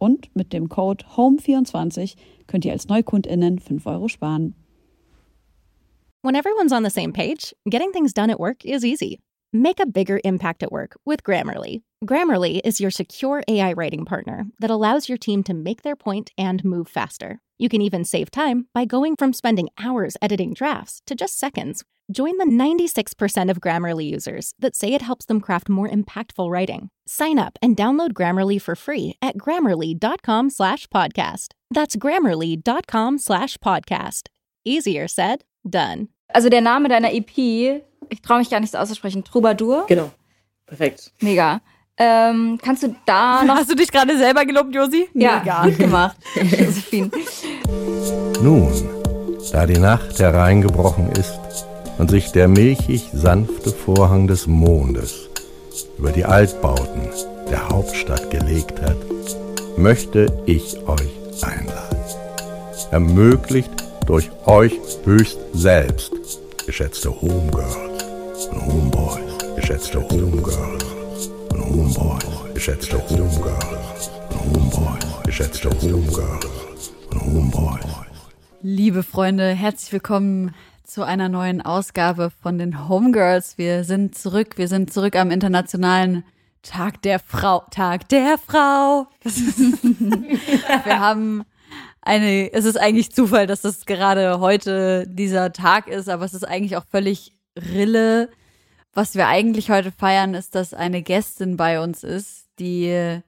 [0.00, 4.54] Und mit dem Code HOME24 könnt ihr als NeukundInnen 5 Euro sparen.
[6.22, 9.20] When everyone's on the same page, getting things done at work is easy.
[9.52, 11.82] Make a bigger impact at work with Grammarly.
[12.04, 16.30] Grammarly is your secure AI writing partner that allows your team to make their point
[16.38, 17.40] and move faster.
[17.60, 21.84] You can even save time by going from spending hours editing drafts to just seconds.
[22.10, 26.88] Join the 96% of Grammarly users that say it helps them craft more impactful writing.
[27.06, 31.48] Sign up and download Grammarly for free at grammarly.com slash podcast.
[31.70, 34.28] That's grammarly.com slash podcast.
[34.64, 36.08] Easier said, done.
[36.34, 37.36] Also der Name deiner EP,
[38.08, 39.84] ich traue mich gar nicht so auszusprechen, Troubadour.
[39.86, 40.10] Genau.
[40.66, 41.12] Perfekt.
[41.20, 41.60] Mega.
[41.98, 43.56] Ähm, kannst du da noch...
[43.56, 45.10] Hast du dich gerade selber gelobt, Josi?
[45.12, 45.64] Ja, Mega.
[45.64, 47.10] gut gemacht, Josephine.
[48.42, 48.72] Nun,
[49.52, 51.38] da die Nacht hereingebrochen ist
[51.98, 55.28] und sich der milchig sanfte Vorhang des Mondes
[55.98, 57.10] über die Altbauten
[57.50, 58.96] der Hauptstadt gelegt hat,
[59.76, 61.10] möchte ich euch
[61.42, 61.98] einladen.
[62.90, 63.70] Ermöglicht
[64.06, 64.72] durch euch
[65.04, 66.12] höchst selbst,
[66.66, 77.20] geschätzte Homegirls und Homeboys, geschätzte Homegirls und Homeboys, geschätzte Homegirls und Homeboys, geschätzte Homegirls und
[77.22, 78.09] Homeboys.
[78.62, 80.54] Liebe Freunde, herzlich willkommen
[80.84, 83.56] zu einer neuen Ausgabe von den Homegirls.
[83.56, 86.24] Wir sind zurück, wir sind zurück am internationalen
[86.60, 87.64] Tag der Frau.
[87.70, 89.06] Tag der Frau.
[89.24, 91.44] Wir haben
[92.02, 96.44] eine, es ist eigentlich Zufall, dass das gerade heute dieser Tag ist, aber es ist
[96.44, 98.28] eigentlich auch völlig Rille.
[98.92, 103.22] Was wir eigentlich heute feiern, ist, dass eine Gästin bei uns ist, die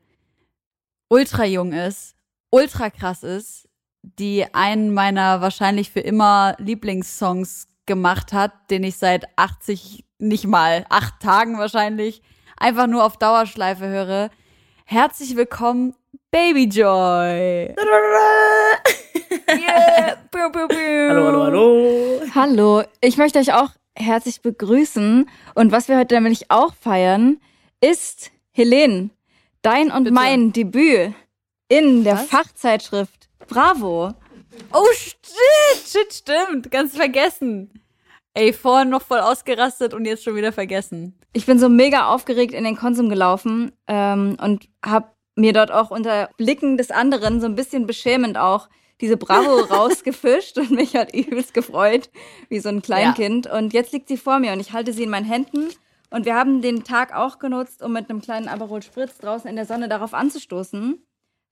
[1.08, 2.16] ultra jung ist,
[2.50, 3.66] ultra krass ist,
[4.02, 10.84] die einen meiner wahrscheinlich für immer Lieblingssongs gemacht hat, den ich seit 80, nicht mal,
[10.88, 12.22] acht Tagen wahrscheinlich,
[12.56, 14.30] einfach nur auf Dauerschleife höre.
[14.84, 15.94] Herzlich willkommen,
[16.30, 17.74] Baby Joy.
[19.48, 20.16] yeah.
[20.30, 21.08] Pew, pew, pew.
[21.08, 22.20] Hallo, hallo, hallo.
[22.34, 25.28] Hallo, ich möchte euch auch herzlich begrüßen.
[25.54, 27.40] Und was wir heute nämlich auch feiern,
[27.80, 29.10] ist, Helene,
[29.62, 30.14] dein und Bitte.
[30.14, 31.12] mein Debüt
[31.68, 32.26] in der Was?
[32.26, 34.12] Fachzeitschrift Bravo.
[34.72, 35.16] Oh, shit,
[35.86, 36.70] shit, stimmt.
[36.70, 37.70] Ganz vergessen.
[38.34, 41.18] Ey, vorhin noch voll ausgerastet und jetzt schon wieder vergessen.
[41.34, 45.90] Ich bin so mega aufgeregt in den Konsum gelaufen ähm, und habe mir dort auch
[45.90, 48.68] unter Blicken des anderen so ein bisschen beschämend auch
[49.00, 52.10] diese Bravo rausgefischt und mich hat übelst gefreut,
[52.48, 53.46] wie so ein Kleinkind.
[53.46, 55.68] Und jetzt liegt sie vor mir und ich halte sie in meinen Händen.
[56.08, 59.56] Und wir haben den Tag auch genutzt, um mit einem kleinen Aperol Spritz draußen in
[59.56, 61.02] der Sonne darauf anzustoßen.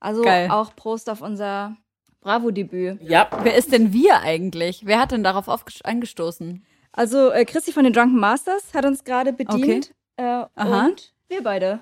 [0.01, 0.49] Also Geil.
[0.51, 1.77] auch Prost auf unser
[2.21, 3.01] Bravo-Debüt.
[3.01, 4.85] Ja, Wer ist denn wir eigentlich?
[4.85, 5.47] Wer hat denn darauf
[5.83, 6.65] angestoßen?
[6.91, 9.93] Also äh, Christi von den Drunken Masters hat uns gerade bedient.
[10.17, 10.85] Äh, Aha.
[10.87, 11.79] und wir beide.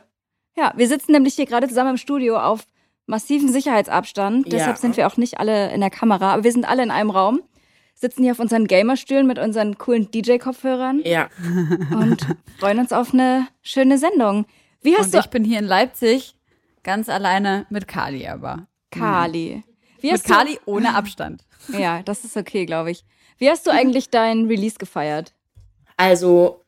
[0.56, 2.66] Ja, wir sitzen nämlich hier gerade zusammen im Studio auf
[3.06, 4.46] massiven Sicherheitsabstand.
[4.46, 4.52] Ja.
[4.52, 7.10] Deshalb sind wir auch nicht alle in der Kamera, aber wir sind alle in einem
[7.10, 7.42] Raum.
[7.96, 11.30] Sitzen hier auf unseren Gamerstühlen mit unseren coolen DJ-Kopfhörern ja.
[11.92, 12.26] und
[12.60, 14.46] freuen uns auf eine schöne Sendung.
[14.82, 16.36] Wie hast Und du ich bin hier in Leipzig
[16.84, 18.68] ganz alleine mit Kali aber.
[18.92, 19.64] Kali?
[20.02, 21.44] Wie Mit Kali ohne Abstand.
[21.78, 23.04] Ja, das ist okay, glaube ich.
[23.38, 25.34] Wie hast du eigentlich dein Release gefeiert?
[25.98, 26.64] Also,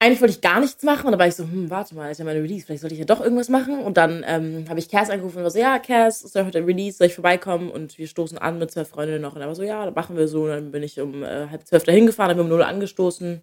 [0.00, 2.18] eigentlich wollte ich gar nichts machen und dann war ich so, hm, warte mal, ist
[2.18, 3.80] ja meine Release, vielleicht sollte ich ja doch irgendwas machen.
[3.80, 6.58] Und dann ähm, habe ich Cass angerufen und war so, ja, Cass, ist ja heute
[6.58, 7.70] ein Release, soll ich vorbeikommen?
[7.70, 9.34] Und wir stoßen an mit zwei Freundinnen noch.
[9.34, 10.44] Und er war so, ja, dann machen wir so.
[10.44, 13.42] Und dann bin ich um äh, halb zwölf dahin gefahren, habe um null angestoßen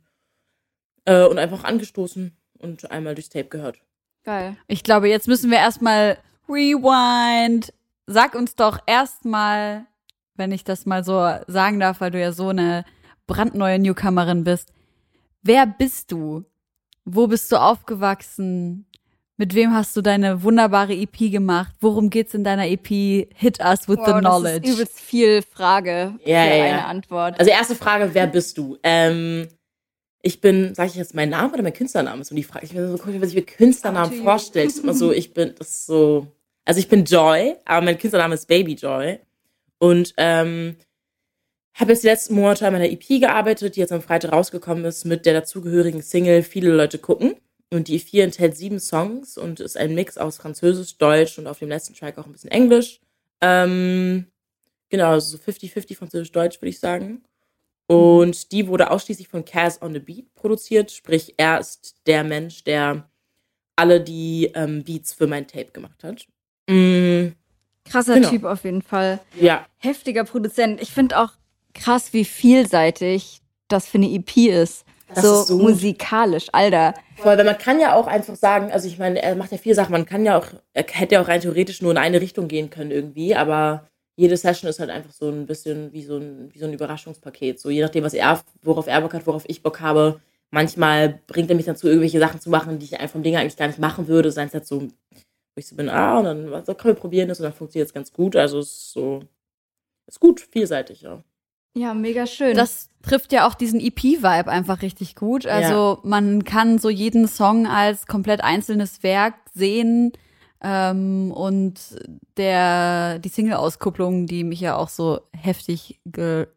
[1.05, 3.79] äh, und einfach angestoßen und einmal durchs Tape gehört.
[4.25, 4.57] Geil.
[4.67, 6.17] Ich glaube, jetzt müssen wir erstmal
[6.49, 7.71] rewind.
[8.07, 9.85] Sag uns doch erstmal,
[10.35, 12.85] wenn ich das mal so sagen darf, weil du ja so eine
[13.27, 14.71] brandneue Newcomerin bist.
[15.41, 16.43] Wer bist du?
[17.05, 18.85] Wo bist du aufgewachsen?
[19.37, 21.73] Mit wem hast du deine wunderbare EP gemacht?
[21.81, 22.87] Worum geht's in deiner EP?
[23.35, 24.67] Hit us with Wow, the das knowledge.
[24.69, 26.63] ist übelst viel Frage Ja, für ja, ja.
[26.65, 27.37] eine Antwort.
[27.39, 28.77] Also erste Frage, wer bist du?
[28.81, 29.47] Ähm,
[30.25, 32.21] ich bin, sag ich jetzt meinen Namen oder mein Künstlername?
[32.21, 32.65] Ist so die Frage.
[32.65, 34.23] Ich bin so komisch, was ich mir Künstlernamen Up to you.
[34.23, 34.67] vorstelle.
[34.67, 36.25] Ich immer so, ich bin, das ist so,
[36.65, 39.19] also ich bin Joy, aber mein Künstlername ist Baby Joy.
[39.77, 40.77] Und ähm,
[41.75, 45.05] habe jetzt die letzten Monate an meiner EP gearbeitet, die jetzt am Freitag rausgekommen ist,
[45.05, 47.35] mit der dazugehörigen Single Viele Leute gucken.
[47.69, 51.59] Und die EP enthält sieben Songs und ist ein Mix aus Französisch, Deutsch und auf
[51.59, 52.99] dem letzten Track auch ein bisschen Englisch.
[53.41, 54.25] Ähm,
[54.89, 57.21] genau, also so 50-50 Französisch-Deutsch, würde ich sagen.
[57.87, 62.63] Und die wurde ausschließlich von Cass on the Beat produziert, sprich, er ist der Mensch,
[62.63, 63.07] der
[63.75, 66.25] alle die ähm, Beats für mein Tape gemacht hat.
[66.69, 67.33] Mm,
[67.87, 68.29] Krasser Genau.
[68.29, 69.19] Typ auf jeden Fall.
[69.39, 70.81] ja, Heftiger Produzent.
[70.81, 71.33] Ich finde auch
[71.73, 74.85] krass, wie vielseitig das für eine EP ist.
[75.13, 76.95] So, so- musikalisch, Alter.
[77.21, 79.91] weil man kann ja auch einfach sagen, also ich meine, er macht ja viele Sachen,
[79.91, 82.71] man kann ja auch, er hätte ja auch rein theoretisch nur in eine Richtung gehen
[82.71, 86.59] können irgendwie, aber jede Session ist halt einfach so ein bisschen wie so ein, wie
[86.59, 87.59] so ein Überraschungspaket.
[87.59, 90.21] So je nachdem, was er, worauf er Bock hat, worauf ich Bock habe.
[90.51, 93.57] Manchmal bringt er mich dazu, irgendwelche Sachen zu machen, die ich einfach vom Ding eigentlich
[93.57, 94.31] gar nicht machen würde.
[94.31, 97.27] Seien es halt so, wo ich so bin, ah, und dann so, komm, wir probieren
[97.27, 98.35] das und dann funktioniert es ganz gut.
[98.35, 99.21] Also es ist so,
[100.07, 101.21] ist gut, vielseitig, ja.
[101.77, 102.55] Ja, mega schön.
[102.55, 105.45] Das trifft ja auch diesen EP-Vibe einfach richtig gut.
[105.45, 110.13] Also man kann so jeden Song als komplett einzelnes Werk sehen.
[110.61, 111.79] Ähm, und
[112.37, 116.47] der, die Single-Auskupplung, die mich ja auch so heftig ge,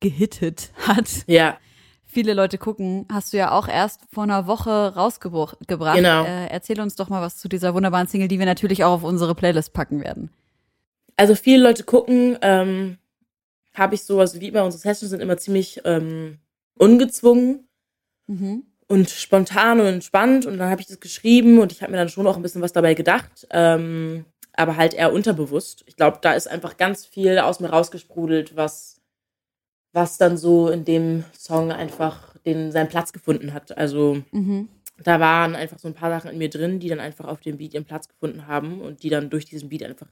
[0.00, 1.24] gehittet hat.
[1.26, 1.58] Ja,
[2.12, 5.58] Viele Leute gucken, hast du ja auch erst vor einer Woche rausgebracht.
[5.68, 6.24] Genau.
[6.24, 9.04] Äh, erzähl uns doch mal was zu dieser wunderbaren Single, die wir natürlich auch auf
[9.04, 10.28] unsere Playlist packen werden.
[11.16, 12.98] also viele Leute gucken, ähm,
[13.74, 16.38] habe ich so, also wie immer, unsere Sessions sind immer ziemlich ähm,
[16.74, 17.68] ungezwungen
[18.26, 18.64] Mhm.
[18.90, 22.08] Und spontan und entspannt und dann habe ich das geschrieben und ich habe mir dann
[22.08, 25.84] schon auch ein bisschen was dabei gedacht, ähm, aber halt eher unterbewusst.
[25.86, 29.00] Ich glaube, da ist einfach ganz viel aus mir rausgesprudelt, was
[29.92, 33.76] was dann so in dem Song einfach den seinen Platz gefunden hat.
[33.78, 34.68] Also Mhm.
[35.02, 37.58] da waren einfach so ein paar Sachen in mir drin, die dann einfach auf dem
[37.58, 40.08] Beat ihren Platz gefunden haben und die dann durch diesen Beat einfach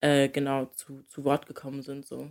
[0.00, 2.06] äh, genau zu, zu Wort gekommen sind.
[2.06, 2.28] So.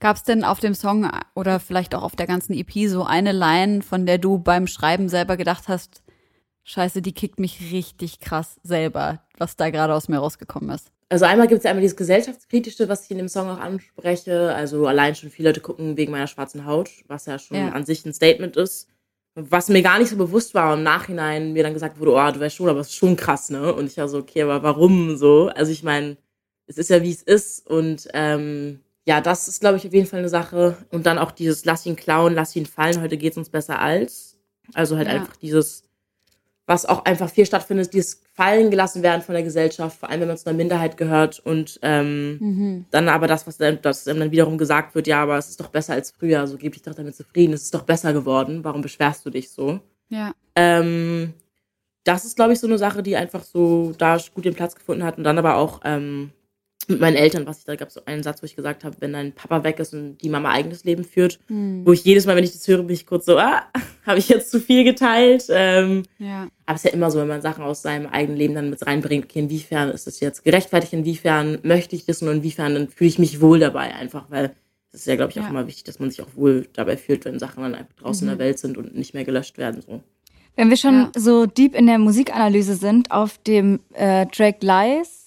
[0.00, 3.32] Gab es denn auf dem Song oder vielleicht auch auf der ganzen EP so eine
[3.32, 6.02] Line, von der du beim Schreiben selber gedacht hast,
[6.64, 10.90] scheiße, die kickt mich richtig krass selber, was da gerade aus mir rausgekommen ist?
[11.10, 14.54] Also einmal gibt es ja einmal dieses gesellschaftskritische, was ich in dem Song auch anspreche.
[14.54, 17.70] Also allein schon viele Leute gucken wegen meiner schwarzen Haut, was ja schon Ja.
[17.70, 18.88] an sich ein Statement ist.
[19.34, 22.30] Was mir gar nicht so bewusst war und im Nachhinein mir dann gesagt wurde, oh,
[22.32, 23.72] du weißt schon, aber es ist schon krass, ne?
[23.72, 25.48] Und ich war so, okay, aber warum so?
[25.48, 26.16] Also ich meine,
[26.66, 30.06] es ist ja wie es ist und ähm, ja, das ist, glaube ich, auf jeden
[30.06, 30.76] Fall eine Sache.
[30.90, 34.36] Und dann auch dieses Lass ihn klauen, lass ihn fallen, heute geht's uns besser als.
[34.74, 35.14] Also halt Ja.
[35.14, 35.82] einfach dieses,
[36.66, 40.28] was auch einfach viel stattfindet, dieses Fallen gelassen werden von der Gesellschaft, vor allem wenn
[40.28, 42.86] man zu einer Minderheit gehört und ähm, Mhm.
[42.90, 45.68] dann aber das, was dann, das dann wiederum gesagt wird, ja, aber es ist doch
[45.68, 48.82] besser als früher, so gib dich doch damit zufrieden, es ist doch besser geworden, warum
[48.82, 49.80] beschwerst du dich so?
[50.10, 50.32] Ja.
[50.54, 51.34] Ähm,
[52.04, 55.02] das ist, glaube ich, so eine Sache, die einfach so da gut den Platz gefunden
[55.04, 56.30] hat und dann aber auch ähm,
[56.88, 59.12] mit meinen Eltern, was ich da gab, so einen Satz, wo ich gesagt habe, wenn
[59.12, 61.82] dein Papa weg ist und die Mama eigenes Leben führt, Hm.
[61.86, 63.62] wo ich jedes Mal, wenn ich das höre, bin ich kurz so, ah,
[64.06, 65.44] habe ich jetzt zu viel geteilt?
[65.50, 66.48] Ähm, Ja.
[66.66, 68.84] aber es ist ja immer so, wenn man Sachen aus seinem eigenen Leben dann mit
[68.86, 73.08] reinbringt, okay, inwiefern ist das jetzt gerechtfertigt, inwiefern möchte ich das und inwiefern dann fühle
[73.08, 74.54] ich mich wohl dabei einfach, weil
[74.92, 75.50] es ist ja, glaube ich, auch Ja.
[75.50, 78.32] immer wichtig, dass man sich auch wohl dabei fühlt, wenn Sachen dann einfach draußen Mhm.
[78.32, 79.82] in der Welt sind und nicht mehr gelöscht werden.
[79.82, 80.00] So.
[80.56, 81.12] Wenn wir schon Ja.
[81.16, 85.19] so deep in der Musikanalyse sind, auf dem äh, Track Lies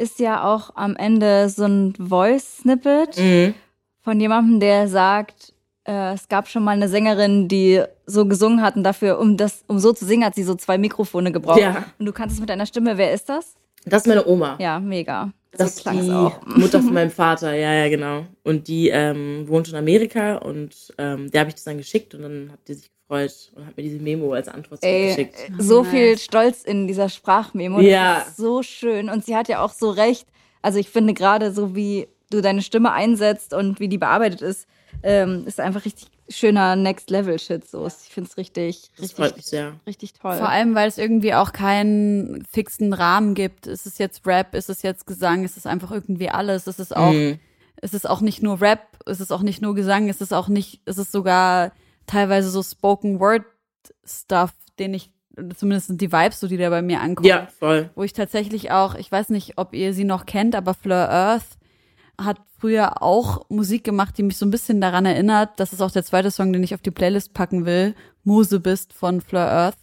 [0.00, 3.54] ist ja auch am Ende so ein Voice-Snippet Mhm.
[4.02, 5.52] von jemandem, der sagt,
[5.84, 9.62] äh, es gab schon mal eine Sängerin, die so gesungen hat und dafür, um das,
[9.66, 11.60] um so zu singen, hat sie so zwei Mikrofone gebraucht.
[11.60, 11.84] Ja.
[11.98, 12.96] Und du kannst es mit deiner Stimme.
[12.98, 13.54] Wer ist das?
[13.84, 14.56] Das ist meine Oma.
[14.58, 15.30] Ja, mega.
[15.52, 16.40] Das so ist die auch.
[16.46, 18.26] Mutter von meinem Vater, ja, ja, genau.
[18.44, 22.22] Und die ähm, wohnt in Amerika und ähm, der habe ich das dann geschickt und
[22.22, 25.62] dann hat die sich gefreut und hat mir diese Memo als Antwort Ey, zurückgeschickt.
[25.62, 25.90] so Nice.
[25.90, 27.80] viel Stolz in dieser Sprachmemo.
[27.80, 28.20] Ja.
[28.20, 29.08] Das ist so schön.
[29.10, 30.26] Und sie hat ja auch so recht.
[30.62, 34.68] Also ich finde gerade so, wie du deine Stimme einsetzt und wie die bearbeitet ist,
[35.02, 37.68] ähm, ist einfach richtig schöner Next-Level-Shit.
[37.68, 37.86] So.
[37.86, 39.72] Ich finde es richtig, Das freut mich richtig, sehr.
[39.86, 40.36] richtig toll.
[40.38, 43.66] Vor allem, weil es irgendwie auch keinen fixen Rahmen gibt.
[43.66, 44.54] Ist es jetzt Rap?
[44.54, 45.44] Ist es jetzt Gesang?
[45.44, 46.66] Ist es einfach irgendwie alles?
[46.66, 47.38] Ist es auch, Mhm.
[47.82, 48.80] ist es auch nicht nur Rap?
[49.06, 50.08] Ist es auch nicht nur Gesang?
[50.08, 51.72] Ist es auch nicht, ist es sogar
[52.06, 53.42] teilweise so Spoken Word
[54.04, 55.10] Stuff, den ich,
[55.56, 57.28] zumindest sind die Vibes so, die da bei mir ankommen.
[57.28, 57.90] Ja, voll.
[57.94, 61.58] Wo ich tatsächlich auch, ich weiß nicht, ob ihr sie noch kennt, aber Fleur Earth
[62.24, 65.58] hat früher auch Musik gemacht, die mich so ein bisschen daran erinnert.
[65.58, 67.94] Das ist auch der zweite Song, den ich auf die Playlist packen will.
[68.24, 69.78] Muse bist von Fleur Earth.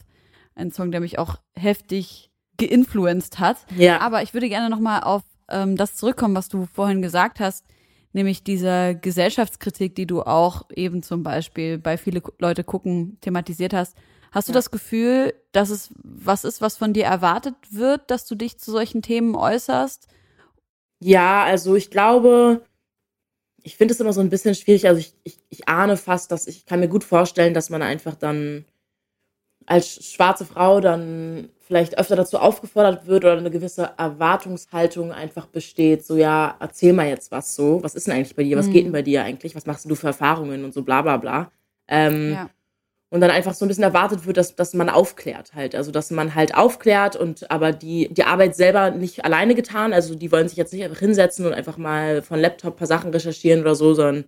[0.55, 3.57] ein Song, der mich auch heftig geinfluenced hat.
[3.75, 3.99] Ja.
[4.01, 7.63] Aber ich würde gerne nochmal auf ähm, das zurückkommen, was du vorhin gesagt hast,
[8.13, 13.95] nämlich dieser Gesellschaftskritik, die du auch eben zum Beispiel bei viele Leute gucken thematisiert hast.
[14.31, 14.55] Hast du Ja.
[14.57, 18.71] das Gefühl, dass es was ist, was von dir erwartet wird, dass du dich zu
[18.71, 20.07] solchen Themen äußerst?
[20.99, 22.61] Ja, also ich glaube,
[23.63, 24.87] ich finde es immer so ein bisschen schwierig.
[24.87, 28.15] Also ich, ich, ich ahne fast, dass ich kann mir gut vorstellen, dass man einfach
[28.15, 28.65] dann
[29.65, 36.05] als schwarze Frau dann vielleicht öfter dazu aufgefordert wird oder eine gewisse Erwartungshaltung einfach besteht.
[36.05, 37.83] So, ja, erzähl mal jetzt was so.
[37.83, 38.57] Was ist denn eigentlich bei dir?
[38.57, 38.71] Was Mhm.
[38.71, 39.53] geht denn bei dir eigentlich?
[39.55, 41.51] Was machst du für Erfahrungen und so bla bla bla.
[41.89, 42.49] Ähm, Ja.
[43.09, 45.75] Und dann einfach so ein bisschen erwartet wird, dass, dass man aufklärt halt.
[45.75, 49.93] Also, dass man halt aufklärt und aber die, die Arbeit selber nicht alleine getan.
[49.93, 52.87] Also, die wollen sich jetzt nicht einfach hinsetzen und einfach mal von Laptop ein paar
[52.87, 54.25] Sachen recherchieren oder so, sondern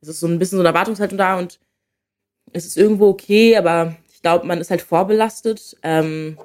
[0.00, 1.60] es ist so ein bisschen so eine Erwartungshaltung da und
[2.52, 6.38] es ist irgendwo okay, aber ich glaube, man ist halt vorbelastet ähm,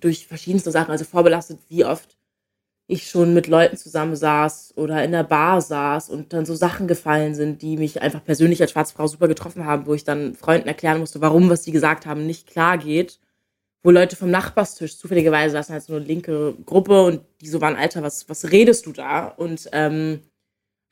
[0.00, 0.90] durch verschiedenste Sachen.
[0.90, 2.15] Also vorbelastet, wie oft
[2.88, 7.34] ich schon mit Leuten zusammensaß oder in der Bar saß und dann so Sachen gefallen
[7.34, 10.68] sind, die mich einfach persönlich als schwarze Frau super getroffen haben, wo ich dann Freunden
[10.68, 13.18] erklären musste, warum, was sie gesagt haben, nicht klar geht.
[13.82, 17.76] Wo Leute vom Nachbarstisch zufälligerweise saßen halt so eine linke Gruppe und die so waren,
[17.76, 19.28] Alter, was, was redest du da?
[19.28, 20.20] Und ähm,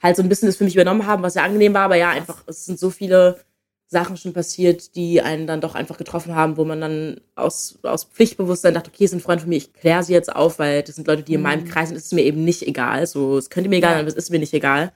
[0.02, 2.10] halt so ein bisschen das für mich übernommen haben, was ja angenehm war, aber ja,
[2.10, 3.40] einfach, es sind so viele
[3.86, 8.04] Sachen schon passiert, die einen dann doch einfach getroffen haben, wo man dann aus, aus
[8.04, 10.96] Pflichtbewusstsein dachte, okay, es sind Freunde von mir, ich kläre sie jetzt auf, weil das
[10.96, 13.06] sind Leute, die in meinem Kreis sind, es ist mir eben nicht egal.
[13.06, 14.92] So, es könnte mir egal sein, aber es ist mir nicht egal.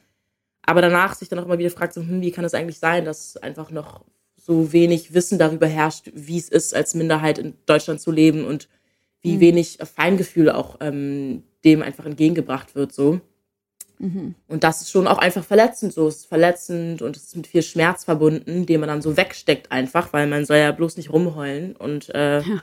[0.62, 3.04] Aber danach sich dann auch immer wieder fragt, so, hm, wie kann es eigentlich sein,
[3.04, 4.04] dass einfach noch
[4.36, 8.68] so wenig Wissen darüber herrscht, wie es ist, als Minderheit in Deutschland zu leben und
[9.20, 9.40] wie Mhm.
[9.40, 13.20] wenig Feingefühl auch ähm, dem einfach entgegengebracht wird, so.
[13.98, 14.34] Mhm.
[14.46, 15.92] Und das ist schon auch einfach verletzend.
[15.92, 19.16] So es ist verletzend und es ist mit viel Schmerz verbunden, den man dann so
[19.16, 21.74] wegsteckt einfach, weil man soll ja bloß nicht rumheulen.
[21.76, 22.62] Und äh, Ja.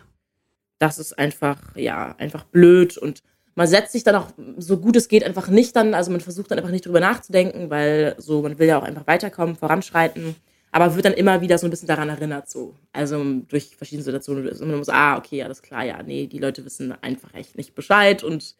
[0.79, 2.97] das ist einfach, ja, einfach blöd.
[2.97, 3.21] Und
[3.55, 4.27] man setzt sich dann auch,
[4.57, 7.69] so gut es geht, einfach nicht dann, also man versucht dann einfach nicht drüber nachzudenken,
[7.69, 10.35] weil so, man will ja auch einfach weiterkommen, voranschreiten.
[10.71, 12.75] Aber wird dann immer wieder so ein bisschen daran erinnert, so.
[12.91, 14.49] Also durch verschiedene Situationen.
[14.49, 17.75] Und man muss, ah, okay, alles klar, ja, nee, die Leute wissen einfach echt nicht
[17.75, 18.55] Bescheid und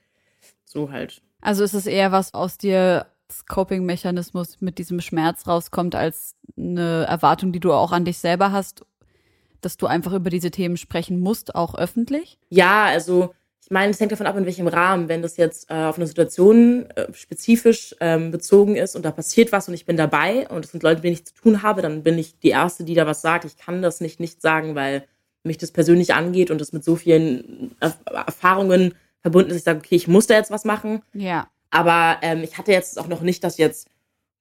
[0.64, 1.22] so halt.
[1.46, 7.06] Also ist es eher was aus dir als Coping-Mechanismus mit diesem Schmerz rauskommt, als eine
[7.08, 8.84] Erwartung, die du auch an dich selber hast,
[9.62, 12.40] dass du einfach über diese Themen sprechen musst, auch öffentlich?
[12.50, 15.08] Ja, also ich meine, es hängt davon ab, in welchem Rahmen.
[15.08, 19.52] Wenn das jetzt äh, auf eine Situation äh, spezifisch ähm, bezogen ist und da passiert
[19.52, 21.84] was und ich bin dabei und es sind Leute, mit denen ich zu tun habe,
[21.84, 23.46] dann bin ich die Erste, die da was sagt.
[23.46, 25.06] Ich kann das nicht nicht sagen, weil
[25.44, 28.96] mich das persönlich angeht und es mit so vielen Erf Erfahrungen
[29.26, 29.58] verbunden ist.
[29.58, 31.02] Ich sage, okay, ich muss da jetzt was machen.
[31.14, 31.48] Ja.
[31.72, 33.88] Aber ähm, ich hatte jetzt auch noch nicht, dass jetzt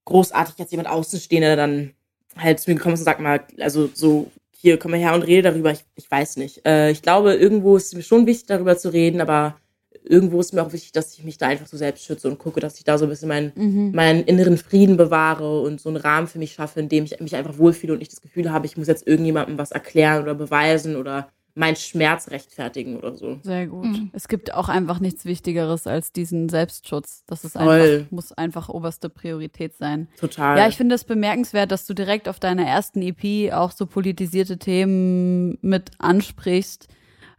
[0.04, 1.94] großartig jetzt jemand Außenstehender dann
[2.36, 5.22] halt zu mir gekommen ist und sagt mal, also so, hier, komm mal her und
[5.22, 5.72] rede darüber.
[5.72, 6.66] Ich, ich weiß nicht.
[6.66, 9.56] Äh, ich glaube, irgendwo ist es mir schon wichtig, darüber zu reden, aber
[10.04, 12.60] irgendwo ist mir auch wichtig, dass ich mich da einfach so selbst schütze und gucke,
[12.60, 13.92] dass ich da so ein bisschen meinen, Mhm.
[13.94, 17.34] meinen inneren Frieden bewahre und so einen Rahmen für mich schaffe, in dem ich mich
[17.36, 20.96] einfach wohlfühle und nicht das Gefühl habe, ich muss jetzt irgendjemandem was erklären oder beweisen
[20.96, 23.38] oder meinen Schmerz rechtfertigen oder so.
[23.42, 23.86] Sehr gut.
[23.86, 24.10] Mhm.
[24.12, 27.22] Es gibt auch einfach nichts Wichtigeres als diesen Selbstschutz.
[27.26, 27.80] Das ist Voll.
[27.80, 30.08] einfach, muss einfach oberste Priorität sein.
[30.18, 30.58] Total.
[30.58, 34.58] Ja, ich finde es bemerkenswert, dass du direkt auf deiner ersten EP auch so politisierte
[34.58, 36.88] Themen mit ansprichst,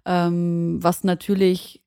[0.05, 1.83] ähm, was natürlich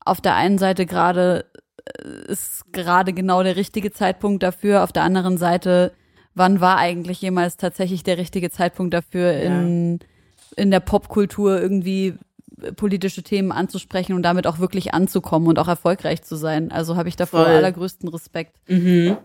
[0.00, 1.44] auf der einen Seite gerade
[1.84, 5.92] äh, ist gerade genau der richtige Zeitpunkt dafür, auf der anderen Seite,
[6.34, 10.00] wann war eigentlich jemals tatsächlich der richtige Zeitpunkt dafür, in,
[10.56, 12.14] in der Popkultur irgendwie
[12.62, 16.70] äh, politische Themen anzusprechen und damit auch wirklich anzukommen und auch erfolgreich zu sein.
[16.72, 17.54] Also habe ich davor Voll.
[17.54, 18.56] allergrößten Respekt.
[18.68, 19.16] Mhm.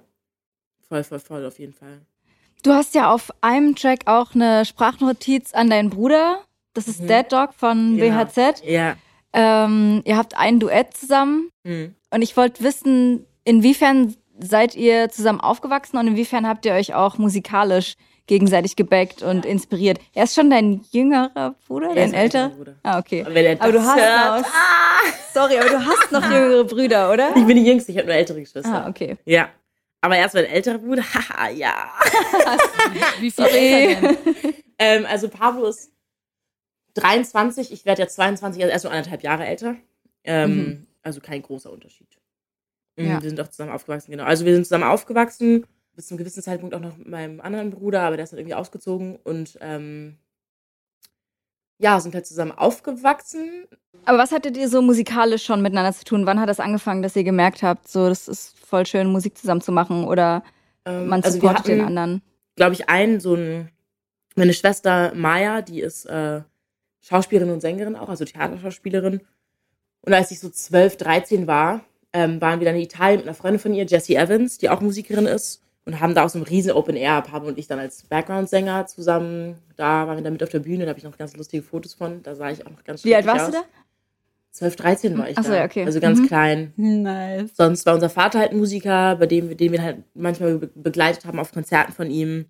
[0.87, 2.01] Voll, voll, voll, auf jeden Fall.
[2.63, 6.41] Du hast ja auf einem Track auch eine Sprachnotiz an deinen Bruder.
[6.73, 7.07] Das ist Mhm.
[7.07, 8.15] Dead Dog von Genau.
[8.25, 8.63] WHZ.
[8.65, 8.95] Ja.
[9.33, 11.49] Ähm, ihr habt ein Duett zusammen.
[11.63, 11.95] Mhm.
[12.13, 17.17] Und ich wollte wissen, inwiefern seid ihr zusammen aufgewachsen und inwiefern habt ihr euch auch
[17.17, 17.95] musikalisch
[18.27, 19.99] gegenseitig gebackt und inspiriert?
[20.13, 22.49] Er ist schon dein jüngerer Bruder, Er dein ist mein älterer?
[22.49, 22.75] Bruder.
[22.83, 23.19] Ah, okay.
[23.27, 24.49] Er Aber du hast hört, noch,
[25.33, 27.35] sorry, aber du hast noch jüngere Brüder, oder?
[27.35, 28.83] Ich bin die Jüngste, ich habe nur ältere Geschwister.
[28.85, 29.17] Ah, okay.
[29.25, 29.49] Ja.
[30.03, 31.73] Aber erst mein älterer Bruder, haha, ja.
[33.19, 34.17] Wie viel ist er denn?
[34.83, 35.91] Ähm, also Pablo ist
[36.95, 39.75] 23, ich werde jetzt 22, also erst nur anderthalb Jahre älter.
[40.23, 40.87] Ähm, Mhm.
[41.03, 42.07] Also kein großer Unterschied.
[42.95, 43.21] Mhm, Ja.
[43.21, 44.23] Wir sind auch zusammen aufgewachsen, genau.
[44.23, 45.65] Also wir sind zusammen aufgewachsen,
[46.01, 48.39] bis zu einem gewissen Zeitpunkt auch noch mit meinem anderen Bruder, aber der ist dann
[48.39, 50.17] irgendwie ausgezogen und ähm,
[51.77, 53.65] ja, sind halt zusammen aufgewachsen.
[54.05, 56.25] Aber was hattet ihr so musikalisch schon miteinander zu tun?
[56.25, 59.61] Wann hat das angefangen, dass ihr gemerkt habt, so, das ist voll schön, Musik zusammen
[59.61, 60.43] zu machen oder
[60.85, 62.21] Ähm, man also wir supportet den hatten- anderen?
[62.55, 63.69] glaube ich, einen, so ein,
[64.35, 66.41] meine Schwester Maya, die ist äh,
[67.01, 69.21] Schauspielerin und Sängerin auch, also Theaterschauspielerin.
[70.01, 71.81] Und als ich so 12, 13 war,
[72.13, 74.81] ähm, waren wir dann in Italien mit einer Freundin von ihr, Jessie Evans, die auch
[74.81, 75.60] Musikerin ist.
[75.85, 79.55] Und haben da aus einem riesen Open Air, Pablo und ich dann als Background-Sänger zusammen,
[79.77, 81.95] da waren wir dann mit auf der Bühne, da habe ich noch ganz lustige Fotos
[81.95, 83.63] von, da sah ich auch noch ganz Wie alt warst du aus.
[83.63, 83.67] da?
[84.51, 85.63] 12, 13 war ich Ach so, da.
[85.63, 85.85] okay.
[85.85, 86.27] Also ganz Mhm.
[86.27, 86.73] klein.
[86.75, 87.51] Nice.
[87.55, 91.25] Sonst war unser Vater halt ein Musiker, bei dem, den wir halt manchmal be begleitet
[91.25, 92.45] haben auf Konzerten von ihm.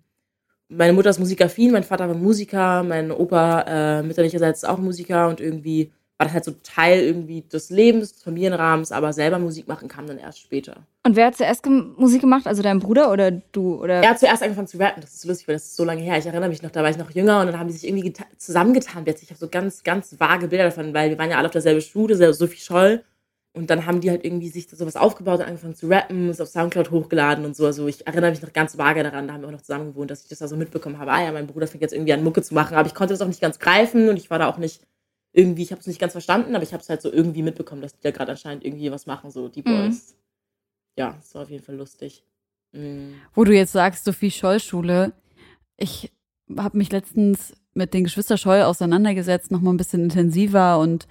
[0.68, 5.28] Meine Mutter ist musikaffin, mein Vater war Musiker, mein Opa äh, mütterlicherseits ist auch Musiker
[5.28, 9.66] und irgendwie war das halt so Teil irgendwie des Lebens, des Familienrahmens, aber selber Musik
[9.66, 10.76] machen kam dann erst später.
[11.04, 12.46] Und wer hat zuerst Musik gemacht?
[12.46, 13.82] Also dein Bruder oder du?
[13.82, 13.94] Oder?
[13.94, 16.00] Er hat zuerst angefangen zu rappen, das ist so lustig, weil das ist so lange
[16.00, 16.16] her.
[16.16, 18.10] Ich erinnere mich noch, da war ich noch jünger und dann haben die sich irgendwie
[18.10, 19.04] geta- zusammengetan.
[19.04, 21.80] Ich habe so ganz, ganz vage Bilder davon, weil wir waren ja alle auf derselben
[21.80, 23.02] Schule, Sophie Scholl.
[23.54, 26.48] Und dann haben die halt irgendwie sich sowas aufgebaut und angefangen zu rappen, es auf
[26.48, 27.66] Soundcloud hochgeladen und so.
[27.66, 30.10] Also ich erinnere mich noch ganz vage daran, da haben wir auch noch zusammen gewohnt,
[30.10, 31.10] dass ich das da so mitbekommen habe.
[31.12, 33.20] Ah ja, mein Bruder fängt jetzt irgendwie an, Mucke zu machen, aber ich konnte das
[33.20, 34.80] auch nicht ganz greifen und ich war da auch nicht
[35.32, 37.80] irgendwie, ich habe es nicht ganz verstanden, aber ich habe es halt so irgendwie mitbekommen,
[37.80, 39.64] dass die da gerade anscheinend irgendwie was machen, so die Mhm.
[39.86, 40.14] Boys.
[40.98, 42.22] Ja, es war auf jeden Fall lustig.
[42.72, 43.14] Mhm.
[43.34, 45.12] Wo du jetzt sagst, Sophie Scholl Schule,
[45.76, 46.12] ich
[46.56, 51.06] habe mich letztens mit den Geschwister Scholl auseinandergesetzt, noch mal ein bisschen intensiver und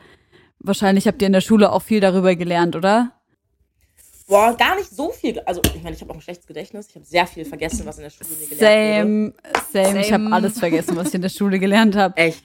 [0.59, 3.13] wahrscheinlich habt ihr in der Schule auch viel darüber gelernt, oder?
[4.27, 5.39] Boah, gar nicht so viel.
[5.41, 6.87] Also, ich meine, ich habe auch ein schlechtes Gedächtnis.
[6.89, 9.33] Ich habe sehr viel vergessen, was in der Schule mir gelernt wurde.
[9.73, 9.99] Same, same.
[10.01, 10.35] Ich habe Same.
[10.35, 12.15] alles vergessen, was ich in der Schule gelernt habe.
[12.15, 12.41] Echt.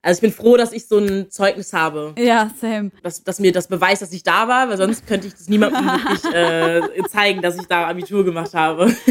[0.00, 2.92] Also, ich bin froh, dass ich so ein Zeugnis habe, Ja, same.
[3.02, 5.84] dass, dass mir das beweist, dass ich da war, weil sonst könnte ich das niemandem
[5.86, 8.94] wirklich äh, zeigen, dass ich da Abitur gemacht habe.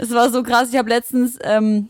[0.00, 0.68] Es war so krass.
[0.70, 1.88] Ich habe letztens, ähm,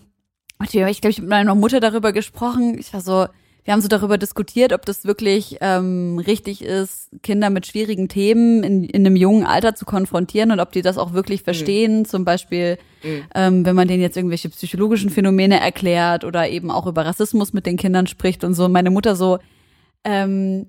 [0.63, 2.79] ich glaube, ich mit meiner Mutter darüber gesprochen.
[2.79, 3.27] Ich war so,
[3.69, 8.63] wir haben so darüber diskutiert, ob das wirklich ähm, richtig ist, Kinder mit schwierigen Themen
[8.63, 12.07] in, in einem jungen Alter zu konfrontieren und ob die das auch wirklich verstehen.
[12.07, 13.25] Zum Beispiel, Mhm.
[13.35, 17.67] ähm, wenn man denen jetzt irgendwelche psychologischen Phänomene erklärt oder eben auch über Rassismus mit
[17.67, 18.71] den Kindern spricht und so.
[18.71, 19.39] Meine Mutter so,
[20.03, 20.69] ähm,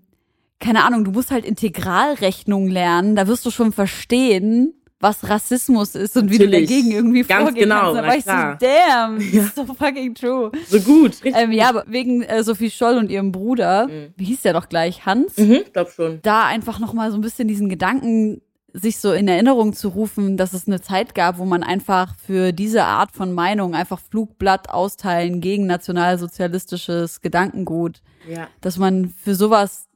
[0.60, 6.18] keine Ahnung, du musst halt Integralrechnung lernen, da wirst du schon verstehen, was Rassismus ist
[6.18, 6.70] und wie du Natürlich.
[6.70, 7.98] dagegen irgendwie Ganz vorgehen genau, kannst.
[7.98, 10.52] Da war ich so, damn, das ist so fucking true.
[10.68, 11.36] So gut, richtig.
[11.38, 14.14] Ähm, ja, aber wegen äh, Sophie Scholl und ihrem Bruder, Mhm.
[14.18, 16.20] wie hieß der doch gleich, Hans, Mhm, glaub schon.
[16.22, 20.38] da einfach noch mal so ein bisschen diesen Gedanken sich so in Erinnerung zu rufen,
[20.38, 24.70] dass es eine Zeit gab, wo man einfach für diese Art von Meinung einfach Flugblatt
[24.70, 28.48] austeilen gegen nationalsozialistisches Gedankengut Ja.
[28.62, 29.88] dass man für sowas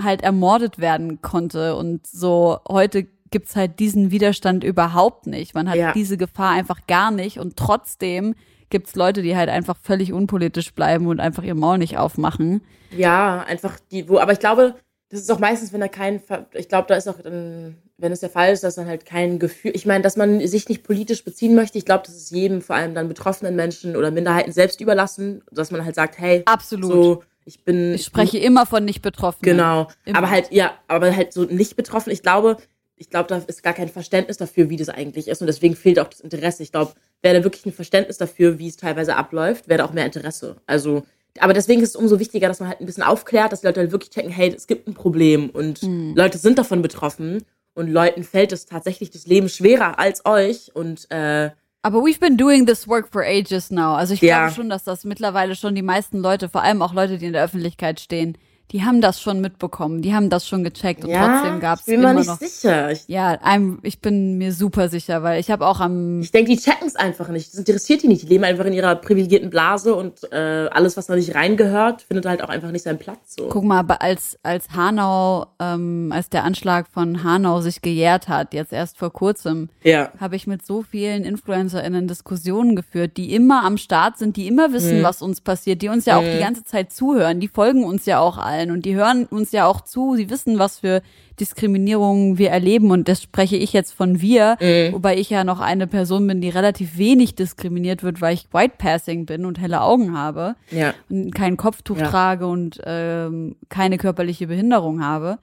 [0.00, 1.74] halt ermordet werden konnte.
[1.76, 5.54] Und so heute gibt's halt diesen Widerstand überhaupt nicht.
[5.54, 5.92] Man hat Ja.
[5.92, 7.38] diese Gefahr einfach gar nicht.
[7.38, 8.34] Und trotzdem
[8.70, 12.62] gibt's Leute, die halt einfach völlig unpolitisch bleiben und einfach ihr Maul nicht aufmachen.
[12.96, 14.74] Ja, einfach die, wo, aber ich glaube,
[15.10, 16.20] das ist auch meistens, wenn da kein,
[16.52, 19.38] ich glaube, da ist auch dann, wenn es der Fall ist, dass dann halt kein
[19.38, 22.60] Gefühl, ich meine, dass man sich nicht politisch beziehen möchte, ich glaube, das ist jedem,
[22.60, 26.92] vor allem dann betroffenen Menschen oder Minderheiten selbst überlassen, dass man halt sagt, hey, Absolut.
[26.92, 29.56] so, ich bin, Ich spreche immer von nicht Betroffenen.
[29.56, 29.88] Genau.
[30.04, 30.18] Immer.
[30.18, 32.10] Aber halt, ja, aber halt so nicht betroffen.
[32.12, 32.58] Ich glaube,
[32.98, 35.40] ich glaube, da ist gar kein Verständnis dafür, wie das eigentlich ist.
[35.40, 36.62] Und deswegen fehlt auch das Interesse.
[36.62, 39.92] Ich glaube, wäre da wirklich ein Verständnis dafür, wie es teilweise abläuft, wäre da auch
[39.92, 40.56] mehr Interesse.
[40.66, 41.04] Also,
[41.40, 43.80] aber deswegen ist es umso wichtiger, dass man halt ein bisschen aufklärt, dass die Leute
[43.80, 46.14] halt wirklich checken, hey, es gibt ein Problem und Hm.
[46.16, 47.44] Leute sind davon betroffen.
[47.74, 50.72] Und Leuten fällt es tatsächlich das Leben schwerer als euch.
[50.74, 51.50] Und äh,
[51.82, 53.94] Aber we've been doing this work for ages now.
[53.94, 54.38] Also ich Ja.
[54.40, 57.34] glaube schon, dass das mittlerweile schon die meisten Leute, vor allem auch Leute, die in
[57.34, 58.36] der Öffentlichkeit stehen,
[58.70, 61.88] die haben das schon mitbekommen, die haben das schon gecheckt und ja, trotzdem gab es
[61.88, 62.38] ich bin mir immer nicht noch.
[62.38, 62.90] sicher.
[62.92, 66.50] Ich, Ja, I'm, ich bin mir super sicher, weil ich habe auch am ich denke,
[66.50, 67.48] die checken es einfach nicht.
[67.52, 68.22] Das interessiert die nicht.
[68.24, 72.26] Die leben einfach in ihrer privilegierten Blase und äh, alles, was da nicht reingehört, findet
[72.26, 73.36] halt auch einfach nicht seinen Platz.
[73.36, 73.48] So.
[73.48, 78.72] Guck mal, als, als Hanau, ähm, als der Anschlag von Hanau sich gejährt hat, jetzt
[78.74, 80.10] erst vor kurzem, Ja.
[80.20, 84.72] habe ich mit so vielen InfluencerInnen Diskussionen geführt, die immer am Start sind, die immer
[84.74, 88.04] wissen, was uns passiert, die uns ja auch die ganze Zeit zuhören, die folgen uns
[88.04, 91.00] ja auch allen und die hören uns ja auch zu, sie wissen, was für
[91.58, 94.56] Diskriminierungen wir erleben und das spreche ich jetzt von wir,
[94.92, 98.74] wobei ich ja noch eine Person bin, die relativ wenig diskriminiert wird, weil ich White
[98.78, 100.94] Passing bin und helle Augen habe Ja.
[101.08, 102.08] und kein Kopftuch Ja.
[102.08, 105.38] trage und ähm, keine körperliche Behinderung habe.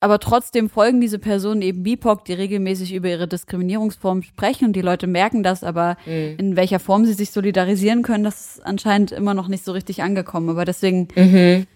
[0.00, 4.80] Aber trotzdem folgen diese Personen eben BIPOC, die regelmäßig über ihre Diskriminierungsformen sprechen und die
[4.80, 6.36] Leute merken das, aber Mhm.
[6.38, 10.02] in welcher Form sie sich solidarisieren können, das ist anscheinend immer noch nicht so richtig
[10.04, 10.50] angekommen.
[10.50, 11.66] Aber deswegen, Mhm.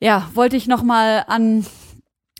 [0.00, 1.66] Ja, wollte ich noch mal an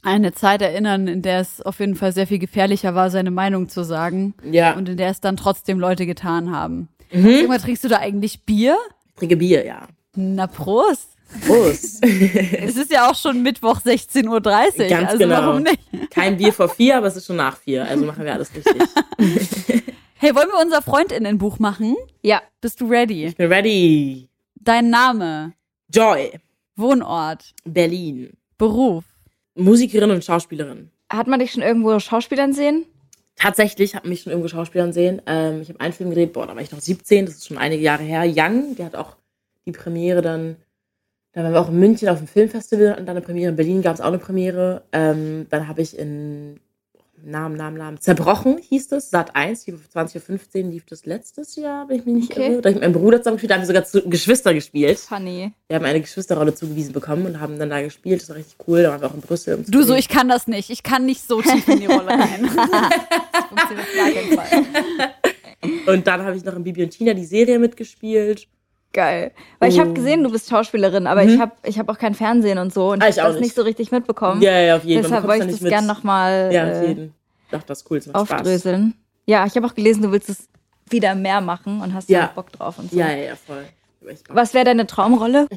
[0.02, 3.68] eine Zeit erinnern, in der es auf jeden Fall sehr viel gefährlicher war, seine Meinung
[3.68, 4.74] zu sagen Ja.
[4.74, 6.88] und in der es dann trotzdem Leute getan haben.
[7.12, 7.38] Mhm.
[7.40, 8.76] Sag mal, trinkst du da eigentlich Bier?
[9.08, 9.88] Ich trinke Bier, ja.
[10.14, 11.10] Na Prost!
[11.46, 12.02] Prost.
[12.06, 14.40] Es ist ja auch schon Mittwoch 16.30 Uhr.
[14.88, 15.36] Ganz also genau.
[15.42, 15.80] warum nicht?
[16.10, 17.84] Kein Bier vor vier, aber es ist schon nach vier.
[17.86, 18.82] Also machen wir alles richtig.
[20.20, 21.94] Hey, wollen wir unser Freundinnenbuch machen?
[22.22, 22.42] Ja.
[22.60, 23.26] Bist du ready?
[23.26, 24.28] Ich bin ready.
[24.56, 25.52] Dein Name.
[25.94, 26.32] Joy,
[26.78, 28.30] Wohnort, Berlin.
[28.56, 29.04] Beruf.
[29.56, 30.90] Musikerin und Schauspielerin.
[31.10, 32.86] Hat man dich schon irgendwo Schauspielern sehen?
[33.34, 35.20] Tatsächlich hat mich schon irgendwo Schauspielern sehen.
[35.26, 37.58] Ähm, ich habe einen Film gedreht, boah, da war ich noch 17, das ist schon
[37.58, 38.24] einige Jahre her.
[38.26, 39.16] Young, der hat auch
[39.66, 40.56] die Premiere dann,
[41.32, 43.50] da waren wir auch in München auf dem Filmfestival und dann eine Premiere.
[43.50, 44.84] In Berlin gab es auch eine Premiere.
[44.92, 46.60] Ähm, dann habe ich in
[47.24, 48.00] Namen, Namen, Namen.
[48.00, 52.52] Zerbrochen hieß es, Sat 1, 2015 lief das letztes Jahr, wenn ich mich nicht Okay.
[52.52, 52.62] irre.
[52.62, 54.98] Da habe ich mit meinem Bruder zusammen gespielt, da haben wir sogar zu Geschwister gespielt.
[54.98, 55.52] Funny.
[55.68, 58.22] Wir haben eine Geschwisterrolle zugewiesen bekommen und haben dann da gespielt.
[58.22, 58.82] Das war richtig cool.
[58.82, 59.56] Da waren wir auch in Brüssel.
[59.56, 60.70] um Du so, ich kann das nicht.
[60.70, 62.48] Ich kann nicht so tief in die Rolle rein.
[62.56, 64.64] das funktioniert gar Fall.
[65.86, 68.46] Und dann habe ich noch in Bibi und Tina die Serie mitgespielt.
[68.92, 69.32] Geil.
[69.58, 72.14] Weil ich habe Und- gesehen, du bist Schauspielerin, aber ich habe ich hab auch kein
[72.14, 73.54] Fernsehen und so und Ah, ich habe das nicht.
[73.54, 74.40] so richtig mitbekommen.
[74.40, 75.10] Ja, ja, auf jeden Fall.
[75.10, 75.94] Deshalb wollte ich das nicht gern mit.
[75.96, 77.14] nochmal Ja, auf äh, jeden.
[77.44, 77.98] Ich dachte, das ist cool.
[77.98, 78.40] Das macht Spaß.
[78.40, 78.94] aufdröseln.
[79.26, 80.48] Ja, ich habe auch gelesen, du willst es
[80.88, 82.30] wieder mehr machen und hast Ja.
[82.34, 82.98] Bock drauf und so.
[82.98, 83.64] Ja, ja, voll.
[84.30, 85.48] Was wäre deine Traumrolle?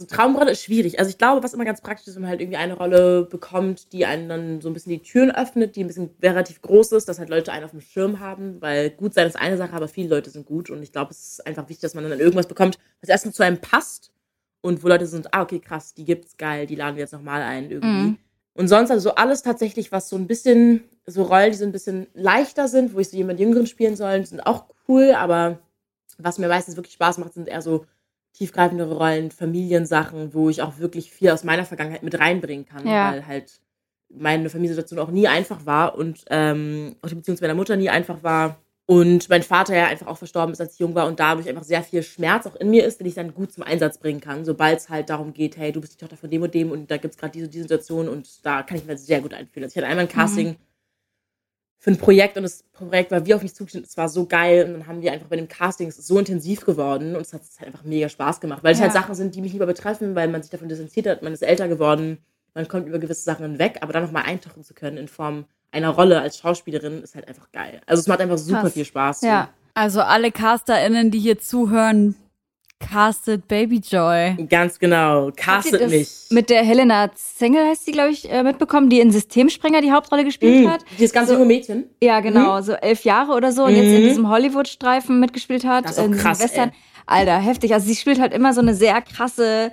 [0.00, 0.98] So Traumrolle ist schwierig.
[0.98, 3.92] Also ich glaube, was immer ganz praktisch ist, wenn man halt irgendwie eine Rolle bekommt,
[3.92, 7.06] die einen dann so ein bisschen die Türen öffnet, die ein bisschen relativ groß ist,
[7.06, 9.88] dass halt Leute einen auf dem Schirm haben, weil gut sein ist eine Sache, aber
[9.88, 12.46] viele Leute sind gut und ich glaube, es ist einfach wichtig, dass man dann irgendwas
[12.46, 14.10] bekommt, was erstmal zu einem passt
[14.62, 17.42] und wo Leute sind, ah, okay, krass, die gibt's geil, die laden wir jetzt nochmal
[17.42, 17.86] ein irgendwie.
[17.86, 18.16] Mhm.
[18.54, 21.72] Und sonst also so alles tatsächlich, was so ein bisschen, so Rollen, die so ein
[21.72, 25.58] bisschen leichter sind, wo ich so jemand Jüngeren spielen soll, sind auch cool, aber
[26.16, 27.84] was mir meistens wirklich Spaß macht, sind eher so
[28.32, 33.12] tiefgreifendere Rollen, Familiensachen, wo ich auch wirklich viel aus meiner Vergangenheit mit reinbringen kann, Ja.
[33.12, 33.60] weil halt
[34.12, 37.90] meine Familiensituation auch nie einfach war und ähm, auch die Beziehung zu meiner Mutter nie
[37.90, 38.56] einfach war.
[38.86, 41.62] Und mein Vater ja einfach auch verstorben ist, als ich jung war und dadurch einfach
[41.62, 44.44] sehr viel Schmerz auch in mir ist, den ich dann gut zum Einsatz bringen kann,
[44.44, 46.90] sobald es halt darum geht, hey, du bist die Tochter von dem und dem und
[46.90, 49.62] da gibt es gerade diese, diese Situation und da kann ich mir sehr gut einfühlen.
[49.62, 50.56] Also ich hatte einmal ein Casting
[51.82, 54.66] für ein Projekt und das Projekt war wie auf mich zugeschnitten, es war so geil
[54.66, 57.32] und dann haben wir einfach bei dem Casting, es ist so intensiv geworden und es
[57.32, 58.84] hat, hat einfach mega Spaß gemacht, weil es Ja.
[58.84, 61.42] halt Sachen sind, die mich lieber betreffen, weil man sich davon distanziert hat, man ist
[61.42, 62.18] älter geworden,
[62.54, 65.88] man kommt über gewisse Sachen hinweg, aber dann nochmal eintauchen zu können in Form einer
[65.88, 67.80] Rolle als Schauspielerin ist halt einfach geil.
[67.86, 68.72] Also es macht einfach super Krass.
[68.74, 69.22] viel Spaß.
[69.22, 69.48] Ja.
[69.72, 72.14] Also alle CasterInnen, die hier zuhören,
[72.80, 74.36] castet Baby Joy.
[74.48, 75.30] Ganz genau.
[75.36, 76.08] Castet mich.
[76.30, 80.24] Mit der Helena Zengel heißt sie, glaube ich, äh, mitbekommen, die in Systemsprenger die Hauptrolle
[80.24, 80.70] gespielt Mhm.
[80.70, 80.84] hat.
[80.98, 81.84] Dieses ganz So- junge Mädchen.
[82.02, 84.08] Ja, genau, so elf Jahre oder so und jetzt in Mhm.
[84.08, 85.84] diesem Hollywood-Streifen mitgespielt hat.
[85.84, 86.70] Das ist auch krass, Western.
[86.70, 86.74] ey.
[87.06, 87.72] Alter, heftig.
[87.74, 89.72] Also sie spielt halt immer so eine sehr krasse,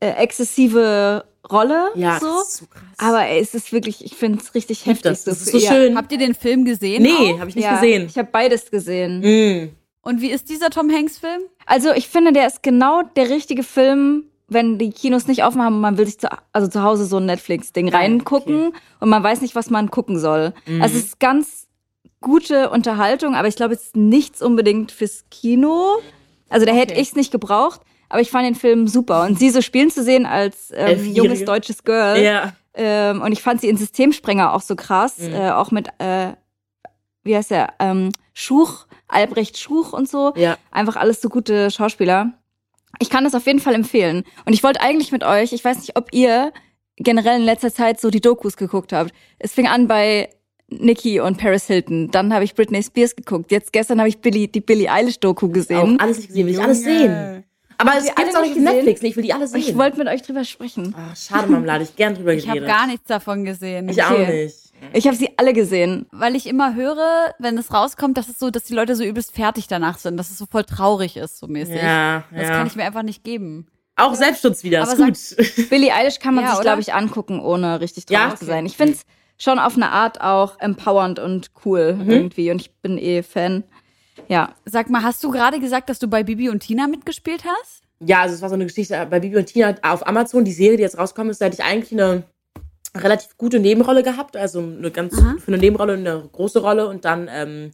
[0.00, 1.88] äh, exzessive Rolle.
[1.94, 2.26] Ja, so.
[2.26, 2.82] das ist so krass.
[2.98, 5.02] Aber ey, es ist wirklich, ich finde es richtig heftig.
[5.02, 5.24] das.
[5.24, 5.70] Das ist so ja.
[5.72, 5.96] schön.
[5.96, 7.02] Habt ihr den Film gesehen?
[7.02, 8.06] nee, habe ich nicht ja, gesehen.
[8.06, 9.20] Ich habe beides gesehen.
[9.20, 9.70] Mhm.
[10.08, 11.42] Und wie ist dieser Tom Hanks-Film?
[11.66, 15.74] Also ich finde, der ist genau der richtige Film, wenn die Kinos nicht offen haben
[15.74, 19.22] und man will sich zu, also zu Hause so ein Netflix-Ding Ah, reingucken und man
[19.22, 20.54] weiß nicht, was man gucken soll.
[20.66, 20.80] Mhm.
[20.80, 21.66] Also es ist ganz
[22.22, 25.98] gute Unterhaltung, aber ich glaube, es ist nichts unbedingt fürs Kino.
[26.48, 27.02] Also da hätte Okay.
[27.02, 29.24] ich es nicht gebraucht, aber ich fand den Film super.
[29.24, 32.22] Und sie so spielen zu sehen als ähm, junges deutsches Girl.
[32.22, 32.54] Ja.
[32.72, 35.34] Ähm, und ich fand sie in Systemsprenger auch so krass, Mhm.
[35.34, 36.32] äh, auch mit, äh,
[37.24, 40.32] wie heißt der, ähm, Schuch, Albrecht Schuch und so.
[40.36, 40.56] Ja.
[40.70, 42.32] Einfach alles so gute Schauspieler.
[43.00, 44.22] Ich kann das auf jeden Fall empfehlen.
[44.44, 46.52] Und ich wollte eigentlich mit euch, ich weiß nicht, ob ihr
[46.96, 49.12] generell in letzter Zeit so die Dokus geguckt habt.
[49.40, 50.30] Es fing an bei
[50.68, 52.10] Nicki und Paris Hilton.
[52.12, 53.50] Dann habe ich Britney Spears geguckt.
[53.50, 55.98] Jetzt gestern habe ich Billy, die Billie Eilish Doku Auch gesehen.
[55.98, 57.44] alles nicht gesehen, will ich alles sehen.
[57.80, 58.64] Aber es die gibt's auch nicht gesehen?
[58.74, 59.60] Netflix, ich will die alle sehen.
[59.60, 60.94] Ich wollte mit euch drüber sprechen.
[60.96, 62.76] Ach, schade, Marmelade, ich gern drüber Ich habe geredet.
[62.76, 63.88] gar nichts davon gesehen.
[63.88, 64.44] Ich auch Okay.
[64.46, 64.67] nicht.
[64.92, 66.06] Ich habe sie alle gesehen.
[66.12, 69.32] Weil ich immer höre, wenn es rauskommt, dass es so, dass die Leute so übelst
[69.34, 71.76] fertig danach sind, dass es so voll traurig ist, so mäßig.
[71.82, 72.50] Ja, Das ja.
[72.50, 73.66] kann ich mir einfach nicht geben.
[73.96, 75.68] auch Selbstschutz wieder, Aber ist gut.
[75.70, 78.44] Billie Eilish kann man Ja, sich, glaube ich, angucken, ohne richtig traurig Ja, zu okay.
[78.46, 78.66] sein.
[78.66, 79.02] Ich finde es
[79.36, 82.10] schon auf eine Art auch empowernd und cool Mhm.
[82.10, 82.50] irgendwie.
[82.50, 83.64] Und ich bin eh Fan.
[84.28, 84.54] Ja.
[84.64, 87.82] Sag mal, hast du gerade gesagt, dass du bei Bibi und Tina mitgespielt hast?
[88.00, 90.76] Ja, also es war so eine Geschichte bei Bibi und Tina auf Amazon, die Serie,
[90.76, 92.22] die jetzt rauskommt, ist, da hätte ich eigentlich eine
[92.98, 95.36] relativ gute Nebenrolle gehabt, also eine ganz Aha.
[95.38, 97.70] für eine Nebenrolle eine große Rolle und dann ähm,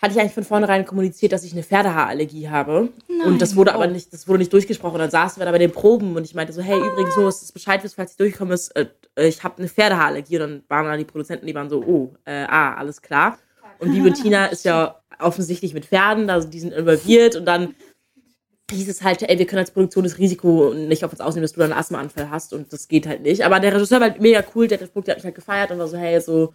[0.00, 2.90] hatte ich eigentlich von vornherein kommuniziert, dass ich eine Pferdehaarallergie habe
[3.24, 4.98] und das wurde aber nicht, das wurde nicht durchgesprochen.
[4.98, 7.52] Dann saßen wir da bei den Proben und ich meinte so, hey, übrigens nur, du
[7.52, 10.86] Bescheid wisst, falls ich durchkomme, ist, äh, äh, ich habe eine Pferdehaarallergie und dann waren
[10.86, 13.38] da die Produzenten, die waren so, oh, äh, ah, alles klar.
[13.78, 17.74] Und Bibi und Tina ist ja offensichtlich mit Pferden, also die sind involviert und dann
[18.70, 21.52] hieß es halt, ey, wir können als Produktion das Risiko nicht auf uns ausnehmen, dass
[21.52, 23.44] du dann einen Asthmaanfall hast und das geht halt nicht.
[23.44, 25.34] Aber der Regisseur war halt mega cool, der hat das Produkt, der hat mich halt
[25.34, 26.54] gefeiert und war so, hey, so,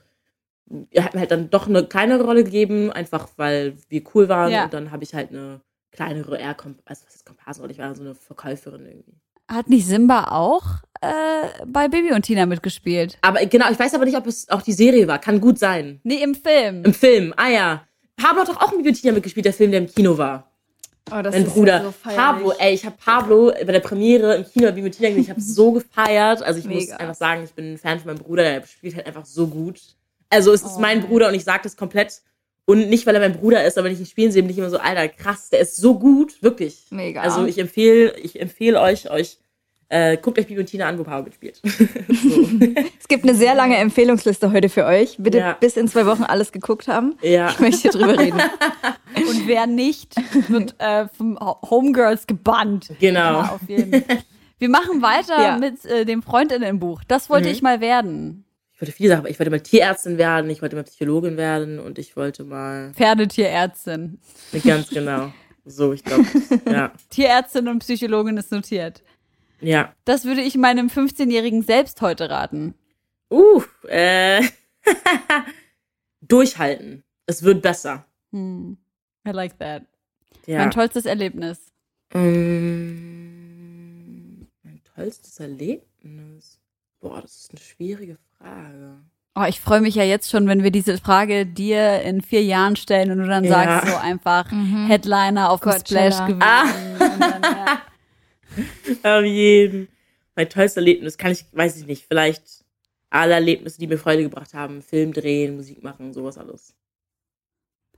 [0.91, 4.51] er hat mir halt dann doch eine kleinere Rolle gegeben, einfach weil wir cool waren
[4.51, 4.65] Ja.
[4.65, 8.01] und dann habe ich halt eine kleinere eher, also was ist Komparsenrolle, ich war so
[8.01, 9.13] eine Verkäuferin irgendwie.
[9.47, 10.63] Hat nicht Simba auch
[11.01, 13.17] äh, bei Bibi und Tina mitgespielt?
[13.21, 15.99] Aber genau, ich weiß aber nicht, ob es auch die Serie war, kann gut sein.
[16.03, 16.85] Nee, im Film.
[16.85, 17.87] Im Film, ah ja.
[18.15, 20.48] Pablo hat doch auch mit Bibi und Tina mitgespielt, der Film, der im Kino war.
[21.11, 21.83] Oh, mein ist Bruder.
[21.83, 22.09] so.
[22.15, 25.21] Pablo, ey, ich habe Pablo bei der Premiere im Kino wie mit Tina gesehen.
[25.23, 26.41] Ich habe so gefeiert.
[26.43, 26.97] Also ich muss Mega.
[26.97, 28.43] einfach sagen, ich bin ein Fan von meinem Bruder.
[28.43, 29.79] Der spielt halt einfach so gut.
[30.29, 30.79] Also es ist Oh.
[30.79, 32.21] mein Bruder und ich sage das komplett.
[32.65, 34.57] Und nicht, weil er mein Bruder ist, aber wenn ich ihn spielen sehe, bin ich
[34.59, 36.85] immer so, Alter, krass, der ist so gut, wirklich.
[36.91, 37.21] Mega.
[37.21, 39.39] Also ich empfehle, ich empfehle euch, euch,
[39.89, 41.61] äh, guckt euch Bibi und Tina an, wo Pablo mitspielt.
[42.99, 45.15] Es gibt eine sehr lange Empfehlungsliste heute für euch.
[45.17, 45.53] Bitte Ja.
[45.53, 47.15] bis in zwei Wochen alles geguckt haben.
[47.21, 47.49] Ja.
[47.49, 48.39] Ich möchte drüber reden.
[49.15, 50.15] Und wer nicht,
[50.49, 52.91] wird äh, vom Ho- Homegirls gebannt.
[52.99, 53.41] Genau.
[53.41, 54.03] Ja, auf jeden.
[54.59, 55.57] Wir machen weiter Ja.
[55.57, 57.01] mit äh, dem Freundinnenbuch.
[57.07, 57.53] Das wollte Mhm.
[57.53, 58.45] ich mal werden.
[58.75, 61.99] Ich wollte viele Sachen, ich wollte mal Tierärztin werden, ich wollte mal Psychologin werden und
[61.99, 64.19] ich wollte mal, Pferdetierärztin.
[64.63, 65.33] ganz genau.
[65.65, 66.23] So, ich glaube,
[66.71, 66.91] ja.
[67.09, 69.03] Tierärztin und Psychologin ist notiert.
[69.61, 69.93] Ja.
[70.05, 72.73] Das würde ich meinem 15-Jährigen selbst heute raten.
[73.31, 74.41] Uh, äh.
[76.21, 77.03] Durchhalten.
[77.25, 78.05] Es wird besser.
[78.31, 78.77] Hm.
[79.27, 79.83] I like that.
[80.45, 80.59] Ja.
[80.59, 81.71] Mein tollstes Erlebnis.
[83.09, 86.59] Mm, mein tollstes Erlebnis.
[86.99, 88.97] Boah, das ist eine schwierige Frage.
[89.35, 92.75] Oh, ich freue mich ja jetzt schon, wenn wir diese Frage dir in vier Jahren
[92.75, 93.51] stellen und du dann Ja.
[93.51, 94.51] sagst so einfach
[94.87, 96.11] Headliner auf dem Coachella.
[96.11, 96.41] Splash gewinnen.
[96.43, 96.63] Ah.
[96.63, 97.81] Und dann, ja.
[99.03, 99.87] Auf jeden.
[100.35, 102.43] Mein tollstes Erlebnis kann ich, weiß ich nicht, vielleicht
[103.09, 104.81] alle Erlebnisse, die mir Freude gebracht haben.
[104.81, 106.73] Film drehen, Musik machen, sowas alles.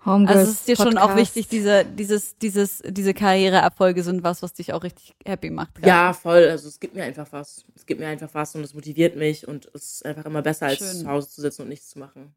[0.06, 1.36] Homegirls Also es ist dir schon auch Podcast.
[1.36, 5.76] wichtig, diese, dieses, dieses, diese Karriereerfolge sind was, was dich auch richtig happy macht.
[5.76, 5.88] gerade.
[5.88, 6.48] Ja, voll.
[6.50, 7.66] Also es gibt mir einfach was.
[7.76, 10.68] Es gibt mir einfach was und es motiviert mich und es ist einfach immer besser,
[10.68, 11.02] als Schön.
[11.02, 12.34] zu Hause zu sitzen und nichts zu machen.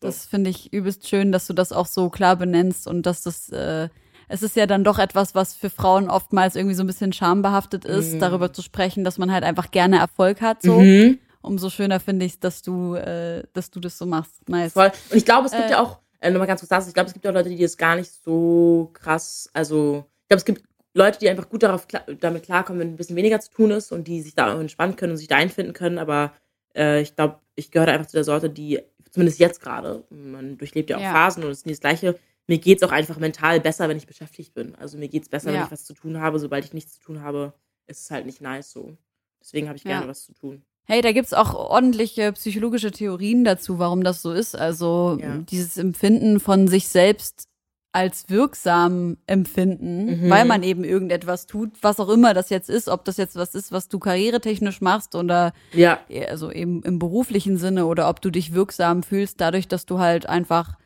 [0.00, 3.50] Das finde ich übelst schön, dass du das auch so klar benennst und dass das,
[3.50, 3.88] äh,
[4.32, 7.84] es ist ja dann doch etwas, was für Frauen oftmals irgendwie so ein bisschen schambehaftet
[7.84, 8.18] ist, Mhm.
[8.20, 10.80] darüber zu sprechen, dass man halt einfach gerne Erfolg hat, so.
[10.80, 11.18] Mhm.
[11.42, 14.48] Umso schöner finde ich, dass du, äh, dass du das so machst.
[14.48, 14.74] Nice.
[14.74, 14.92] Voll.
[15.10, 17.08] Und ich glaube, es gibt Äh, ja auch, äh, nochmal ganz kurz dazu, ich glaube,
[17.08, 20.62] es gibt auch Leute, die das gar nicht so krass, also, ich glaube, es gibt
[20.92, 21.86] Leute, die einfach gut darauf,
[22.20, 24.96] damit klarkommen, wenn ein bisschen weniger zu tun ist und die sich da auch entspannen
[24.96, 26.32] können und sich da einfinden können, aber
[26.76, 30.90] äh, ich glaube, ich gehöre einfach zu der Sorte, die, zumindest jetzt gerade, man durchlebt
[30.90, 31.12] ja auch Ja.
[31.12, 32.16] Phasen und es ist nie das Gleiche,
[32.50, 34.74] mir geht's auch einfach mental besser, wenn ich beschäftigt bin.
[34.74, 35.64] Also mir geht's besser, wenn Ja.
[35.64, 36.38] ich was zu tun habe.
[36.40, 37.54] Sobald ich nichts zu tun habe,
[37.86, 38.96] ist es halt nicht nice so.
[39.40, 39.90] Deswegen habe ich Ja.
[39.92, 40.62] gerne was zu tun.
[40.84, 44.56] Hey, da gibt's auch ordentliche psychologische Theorien dazu, warum das so ist.
[44.56, 45.36] Also Ja.
[45.38, 47.44] dieses Empfinden von sich selbst
[47.92, 50.30] als wirksam empfinden, Mhm.
[50.30, 53.54] weil man eben irgendetwas tut, was auch immer das jetzt ist, ob das jetzt was
[53.54, 58.30] ist, was du karrieretechnisch machst oder Ja, also eben im beruflichen Sinne oder ob du
[58.30, 60.76] dich wirksam fühlst, dadurch, dass du halt einfach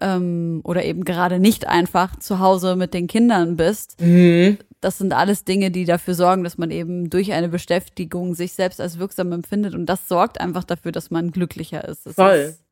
[0.00, 4.00] ähm, oder eben gerade nicht einfach zu Hause mit den Kindern bist.
[4.00, 4.58] mhm.
[4.80, 8.80] Das sind alles Dinge, die dafür sorgen, dass man eben durch eine Beschäftigung sich selbst
[8.80, 12.04] als wirksam empfindet und das sorgt einfach dafür, dass man glücklicher ist.
[12.04, 12.34] Es Voll.
[12.34, 12.64] Ist,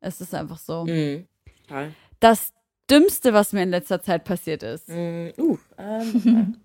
[0.00, 0.84] es ist einfach so.
[0.84, 1.26] Mhm.
[1.66, 1.90] Total.
[2.20, 2.52] Das
[2.88, 4.88] Dümmste, was mir in letzter Zeit passiert ist.
[4.88, 6.58] Mm, Uh, ähm,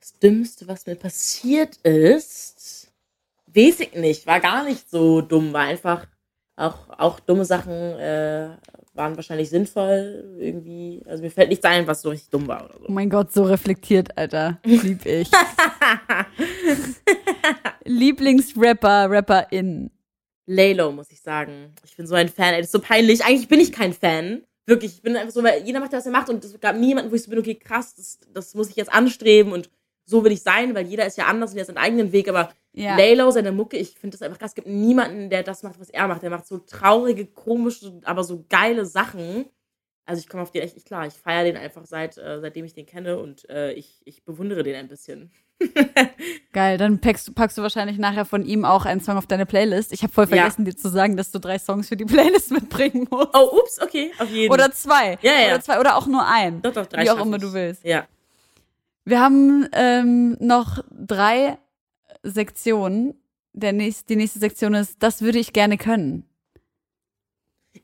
[0.00, 2.92] das Dümmste, was mir passiert ist,
[3.46, 6.06] weiß ich nicht, war gar nicht so dumm, war einfach
[6.56, 8.50] auch, auch dumme Sachen äh,
[8.94, 11.02] waren wahrscheinlich sinnvoll irgendwie.
[11.06, 12.92] Also mir fällt nichts ein, was so richtig dumm war oder Oh so.
[12.92, 14.58] mein Gott, so reflektiert, Alter.
[14.64, 15.30] Lieb ich.
[17.84, 19.90] Lieblingsrapper, Rapperin.
[20.46, 21.72] Laylo, muss ich sagen.
[21.84, 23.24] Ich bin so ein Fan, ey, das ist so peinlich.
[23.24, 24.42] Eigentlich bin ich kein Fan.
[24.66, 27.10] Wirklich, ich bin einfach so, weil jeder macht, was er macht und es gab niemanden,
[27.10, 29.70] wo ich so bin, okay, krass, das, das muss ich jetzt anstreben und
[30.06, 32.28] so will ich sein, weil jeder ist ja anders und der hat seinen eigenen Weg,
[32.28, 32.96] aber Ja.
[32.96, 34.50] Laylo, seine Mucke, ich finde das einfach krass.
[34.50, 36.22] Es gibt niemanden, der das macht, was er macht.
[36.22, 39.46] Der macht so traurige, komische, aber so geile Sachen.
[40.06, 41.06] Also ich komme auf den echt nicht klar.
[41.06, 44.62] Ich feiere den einfach seit, äh, seitdem ich den kenne und äh, ich, ich bewundere
[44.64, 45.30] den ein bisschen.
[46.52, 49.46] Geil, dann packst, du- packst du wahrscheinlich nachher von ihm auch einen Song auf deine
[49.46, 49.92] Playlist.
[49.92, 50.36] Ich habe voll Ja.
[50.36, 53.28] vergessen, dir zu sagen, dass du drei Songs für die Playlist mitbringen musst.
[53.34, 55.16] Oh, ups, okay, auf jeden Oder zwei.
[55.22, 55.46] Ja, ja.
[55.54, 56.60] Oder zwei oder auch nur ein.
[56.62, 57.42] Doch, doch, drei Wie auch immer ich.
[57.42, 57.84] du willst.
[57.84, 58.06] Ja.
[59.06, 61.58] Wir haben ähm, noch drei
[62.24, 63.14] Sektionen.
[63.52, 66.24] Der nächste, die nächste Sektion ist, das würde ich gerne können.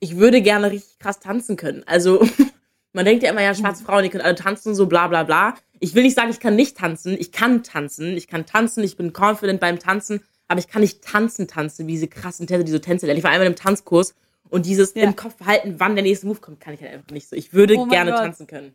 [0.00, 1.83] Ich würde gerne richtig krass tanzen können.
[1.87, 2.20] Also,
[2.92, 5.55] man denkt ja immer, ja, schwarze Frauen, die können alle tanzen, so bla bla bla.
[5.79, 7.16] Ich will nicht sagen, ich kann nicht tanzen.
[7.18, 8.16] Ich kann tanzen.
[8.16, 11.92] Ich kann tanzen, ich bin confident beim Tanzen, aber ich kann nicht tanzen tanzen, wie
[11.92, 13.18] diese krassen Tänzer, diese Tänze lernen.
[13.18, 14.14] Ich war einmal im Tanzkurs
[14.48, 15.05] und dieses Ja.
[15.05, 17.37] im Kopf behalten, wann der nächste Move kommt, kann ich halt einfach nicht so.
[17.37, 18.20] Ich würde Oh gerne Gott.
[18.20, 18.74] tanzen können.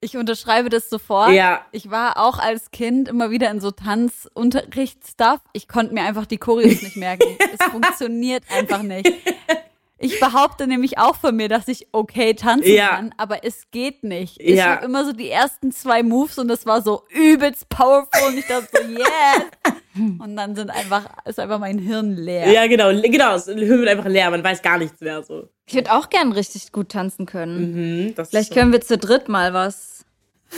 [0.00, 1.32] Ich unterschreibe das sofort.
[1.32, 1.64] Ja.
[1.72, 5.40] Ich war auch als Kind immer wieder in so Tanzunterricht-Stuff.
[5.52, 7.24] Ich konnte mir einfach die Choreos nicht merken.
[7.58, 9.10] es funktioniert einfach nicht.
[9.98, 12.88] Ich behaupte nämlich auch von mir, dass ich okay tanzen Ja.
[12.96, 14.38] kann, aber es geht nicht.
[14.40, 14.76] Ich Ja.
[14.76, 18.46] habe immer so die ersten zwei Moves und das war so übelst powerful und ich
[18.46, 19.42] dachte so, yes!
[20.18, 22.50] Und dann sind einfach, ist einfach mein Hirn leer.
[22.52, 23.32] Ja, genau, genau.
[23.32, 25.48] Das Hirn wird einfach leer, man weiß gar nichts mehr so.
[25.66, 28.04] Ich würde auch gern richtig gut tanzen können.
[28.08, 30.04] Mhm, das Vielleicht können wir zu dritt mal was.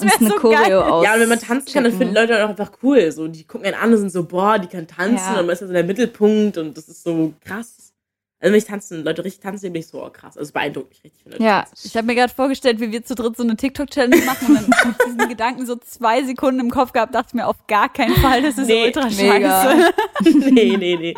[0.00, 0.74] das eine so Choreo geil.
[0.82, 1.04] aus.
[1.04, 3.12] Ja, und wenn man tanzen kann, dann finden Leute auch einfach cool.
[3.12, 5.38] So, die gucken einen an und sind so, boah, die kann tanzen Ja.
[5.38, 7.89] und man ist ja so der Mittelpunkt und das ist so krass.
[8.42, 10.36] Also wenn ich tanzen, Leute richtig tanzen, bin ich so, oh krass.
[10.36, 11.24] Also es beeindruckt mich richtig.
[11.26, 11.86] wenn Leute Ja, tanzen.
[11.86, 14.88] Ich habe mir gerade vorgestellt, wie wir zu dritt so eine TikTok-Challenge machen und dann
[14.88, 18.14] mit diesen Gedanken so zwei Sekunden im Kopf gehabt, dachte ich mir auf gar keinen
[18.16, 19.92] Fall, das ist Nee, ultra scheiße.
[20.52, 21.14] nee, nee, nee.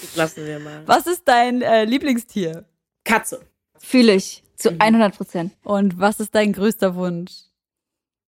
[0.00, 0.82] Das lassen wir mal.
[0.86, 2.64] Was ist dein äh, Lieblingstier?
[3.04, 3.42] Katze.
[3.78, 4.80] fühle ich zu Mhm.
[4.80, 5.52] 100 Prozent.
[5.64, 7.32] Und was ist dein größter Wunsch?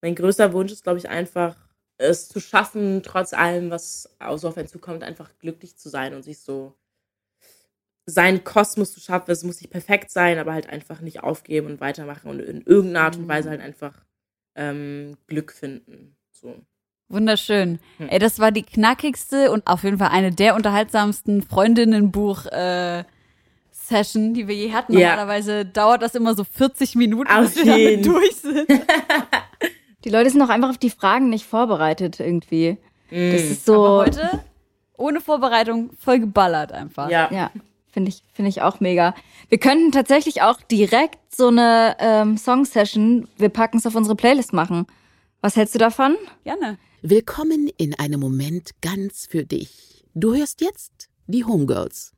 [0.03, 1.57] Mein größter Wunsch ist, glaube ich, einfach,
[1.97, 6.25] es zu schaffen, trotz allem, was so auf einen zukommt, einfach glücklich zu sein und
[6.25, 6.75] sich so
[8.07, 9.31] seinen Kosmos zu schaffen.
[9.31, 13.07] Es muss nicht perfekt sein, aber halt einfach nicht aufgeben und weitermachen und in irgendeiner
[13.07, 13.95] Art und Weise halt einfach
[14.57, 16.17] ähm, Glück finden.
[16.33, 16.55] So.
[17.09, 17.79] Wunderschön.
[17.99, 18.09] Hm.
[18.09, 23.05] Ey, das war die knackigste und auf jeden Fall eine der unterhaltsamsten Freundinnenbuch äh,
[23.71, 24.97] Session, die wir je hatten.
[24.99, 25.11] Ja.
[25.11, 28.03] Normalerweise dauert das immer so 40 Minuten, Auf bis wir damit jeden.
[28.05, 28.69] durch sind.
[30.05, 32.79] Die Leute sind auch einfach auf die Fragen nicht vorbereitet irgendwie.
[33.11, 33.35] Das Mm.
[33.53, 33.75] ist so.
[33.85, 34.45] Aber heute
[34.97, 37.11] ohne Vorbereitung voll geballert einfach.
[37.11, 37.29] Ja.
[37.33, 37.51] Ja,
[37.95, 39.15] finde ich, finde ich auch mega.
[39.49, 44.53] Wir könnten tatsächlich auch direkt so eine ähm, Song-Session, wir packen es auf unsere Playlist
[44.53, 44.87] machen.
[45.41, 46.17] Was hältst du davon?
[46.43, 46.77] Gerne.
[47.03, 50.05] Willkommen in einem Moment ganz für dich.
[50.15, 52.13] Du hörst jetzt die Homegirls.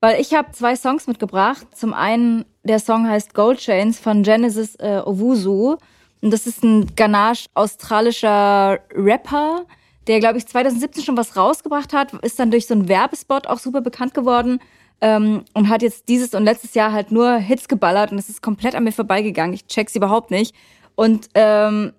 [0.00, 1.66] Weil ich habe zwei Songs mitgebracht.
[1.74, 5.76] Zum einen, der Song heißt Gold Chains von Genesis äh, Owusu.
[6.22, 9.66] Und das ist ein Ganache-australischer Rapper,
[10.06, 13.58] der, glaube ich, 2017 schon was rausgebracht hat, ist dann durch so einen Werbespot auch
[13.58, 14.60] super bekannt geworden
[15.00, 18.42] ähm, und hat jetzt dieses und letztes Jahr halt nur Hits geballert und es ist
[18.42, 19.54] komplett an mir vorbeigegangen.
[19.54, 20.54] Ich check's überhaupt nicht.
[20.94, 21.92] Und ähm,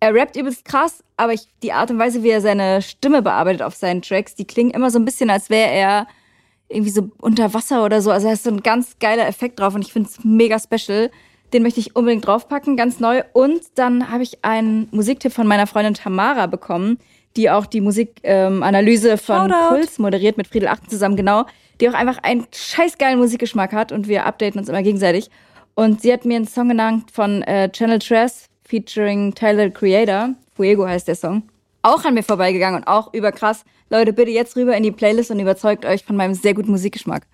[0.00, 3.62] er rappt übelst krass, aber ich, die Art und Weise, wie er seine Stimme bearbeitet
[3.62, 6.06] auf seinen Tracks, die klingen immer so ein bisschen, als wäre er
[6.68, 8.10] irgendwie so unter Wasser oder so.
[8.10, 11.10] Also da ist so ein ganz geiler Effekt drauf und ich finde es mega special.
[11.52, 13.22] Den möchte ich unbedingt draufpacken, ganz neu.
[13.32, 16.98] Und dann habe ich einen Musiktipp von meiner Freundin Tamara bekommen,
[17.36, 19.68] die auch die Musikanalyse von Shoutout.
[19.68, 21.46] Puls moderiert mit Friedel Achten zusammen, genau.
[21.80, 25.30] Die auch einfach einen scheißgeilen Musikgeschmack hat und wir updaten uns immer gegenseitig.
[25.74, 30.34] Und sie hat mir einen Song genannt von äh, Channel Tress featuring Tyler Creator.
[30.54, 31.44] Fuego heißt der Song.
[31.82, 33.64] Auch an mir vorbeigegangen und auch überkrass.
[33.90, 37.26] Leute, bitte jetzt rüber in die Playlist und überzeugt euch von meinem sehr guten Musikgeschmack.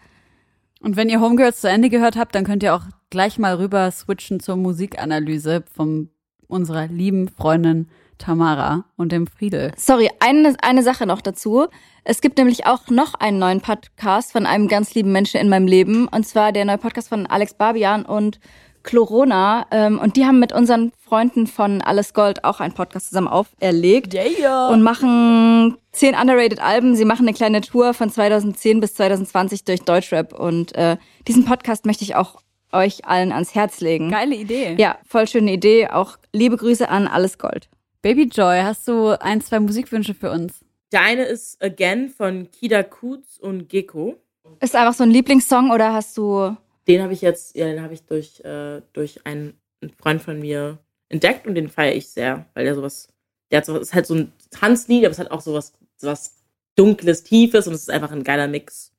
[0.81, 3.91] Und wenn ihr Homegirls zu Ende gehört habt, dann könnt ihr auch gleich mal rüber
[3.91, 6.11] switchen zur Musikanalyse von
[6.47, 9.73] unserer lieben Freundin Tamara und dem Friedel.
[9.77, 11.67] Sorry, eine, eine Sache noch dazu.
[12.05, 15.67] Es gibt nämlich auch noch einen neuen Podcast von einem ganz lieben Menschen in meinem
[15.67, 16.07] Leben.
[16.09, 18.41] Und zwar der neue Podcast von Alex Barbian und
[18.83, 19.67] Chlorona.
[19.71, 24.15] Ähm, und die haben mit unseren Freunden von Alles Gold auch einen Podcast zusammen auferlegt.
[24.15, 24.69] Yeah.
[24.69, 26.95] Und machen zehn underrated Alben.
[26.95, 30.39] Sie machen eine kleine Tour von 2010 bis 2020 durch Deutschrap.
[30.39, 32.41] Und äh, diesen Podcast möchte ich auch
[32.73, 34.11] euch allen ans Herz legen.
[34.11, 34.75] Geile Idee.
[34.79, 35.89] Ja, voll schöne Idee.
[35.89, 37.69] Auch liebe Grüße an Alles Gold.
[38.05, 40.63] Baby Joy, hast du ein, zwei Musikwünsche für uns?
[40.93, 44.23] Der eine ist Again von Kida Kutz und Gecko.
[44.61, 46.55] Ist einfach so ein Lieblingssong oder hast du
[46.87, 50.39] Den habe ich jetzt, ja, den habe ich durch, äh, durch einen, einen Freund von
[50.39, 53.09] mir entdeckt und den feiere ich sehr, weil der sowas,
[53.51, 56.45] der hat sowas, ist halt so ein Tanzlied, aber es hat auch sowas, sowas
[56.77, 58.93] Dunkles, Tiefes und es ist einfach ein geiler Mix.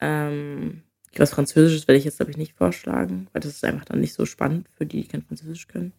[0.00, 4.00] Ähm, was Französisches werde ich jetzt, glaube ich, nicht vorschlagen, weil das ist einfach dann
[4.00, 5.92] nicht so spannend für die, die kein Französisch können.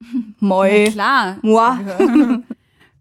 [0.40, 0.84] Moi?
[0.84, 1.38] Na klar.
[1.42, 2.44] Moi.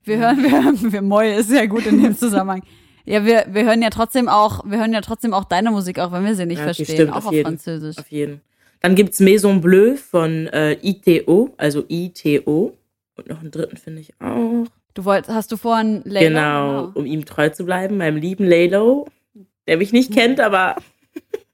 [0.03, 2.63] Wir hören, wir hören, wir Moi ist sehr gut in dem Zusammenhang.
[3.05, 6.11] Ja, wir, wir hören ja trotzdem auch, wir hören ja trotzdem auch deine Musik, auch
[6.11, 7.45] wenn wir sie nicht Ja, verstehen, stimmt, auch auf auf, jeden.
[7.45, 7.97] Französisch.
[7.97, 8.41] Auf jeden.
[8.81, 12.77] Dann gibt's Maison Bleue von äh, ITO, also ITO.
[13.15, 14.65] Und noch einen dritten finde ich auch.
[14.93, 16.27] Du wolltest, hast du vorhin Layla?
[16.27, 19.07] Genau, um ihm treu zu bleiben, meinem lieben Laylo,
[19.67, 20.75] der mich nicht kennt, aber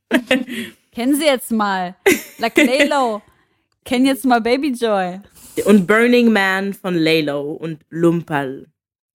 [0.91, 1.95] Kennen Sie jetzt mal.
[2.37, 3.21] La Claylo.
[3.85, 5.19] Kenn jetzt mal Baby Joy.
[5.65, 8.67] Und Burning Man von Laylo und Lumpal.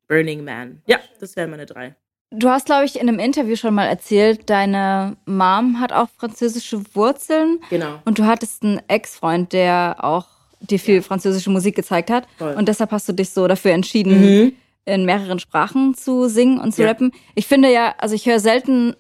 [0.09, 0.83] Burning Man.
[0.87, 1.95] Ja, das wären meine drei.
[2.31, 6.83] Du hast, glaube ich, in einem Interview schon mal erzählt, deine Mom hat auch französische
[6.95, 8.01] Wurzeln Genau.
[8.05, 10.27] und du hattest einen Ex-Freund, der auch
[10.61, 12.27] dir viel französische Musik gezeigt hat.
[12.37, 12.55] Voll.
[12.55, 14.53] Und deshalb hast du dich so dafür entschieden, Mhm.
[14.85, 16.89] in mehreren Sprachen zu singen und zu Ja.
[16.89, 17.13] rappen.
[17.35, 18.95] Ich finde ja, also ich höre selten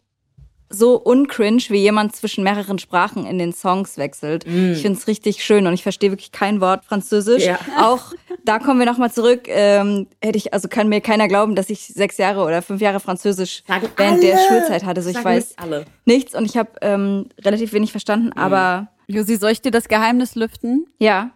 [0.70, 4.44] so uncringe, wie jemand zwischen mehreren Sprachen in den Songs wechselt.
[4.46, 7.44] Ich finde es richtig schön und ich verstehe wirklich kein Wort Französisch.
[7.46, 7.58] Ja.
[7.80, 8.12] Auch
[8.44, 9.48] da kommen wir nochmal zurück.
[9.48, 13.00] Ähm, hätte ich, also kann mir keiner glauben, dass ich sechs Jahre oder fünf Jahre
[13.00, 14.46] Französisch Sagen während der alle.
[14.48, 14.98] Schulzeit hatte.
[15.00, 15.84] Also ich Sagen weiß alle.
[16.04, 20.34] nichts und ich habe ähm, relativ wenig verstanden, aber Josi, soll ich dir das Geheimnis
[20.34, 20.86] lüften?
[20.98, 21.30] ja.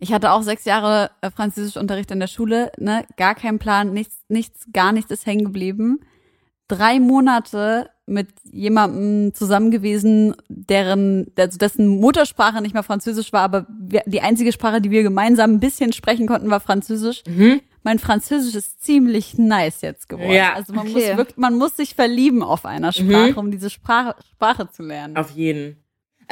[0.00, 3.04] Ich hatte auch sechs Jahre äh, Französischunterricht in der Schule, ne?
[3.16, 6.00] Gar kein Plan, nichts, nichts, gar nichts ist hängen geblieben.
[6.66, 13.66] Drei Monate mit jemandem zusammen gewesen, deren, also dessen Muttersprache nicht mehr Französisch war, aber
[13.68, 17.22] wir, die einzige Sprache, die wir gemeinsam ein bisschen sprechen konnten, war Französisch.
[17.26, 17.60] Mhm.
[17.84, 20.32] Mein Französisch ist ziemlich nice jetzt geworden.
[20.32, 20.52] Ja.
[20.54, 21.08] Also man Okay.
[21.08, 25.16] muss wirklich, man muss sich verlieben auf einer Sprache, um diese Sprache, Sprache zu lernen.
[25.16, 25.81] Auf jeden.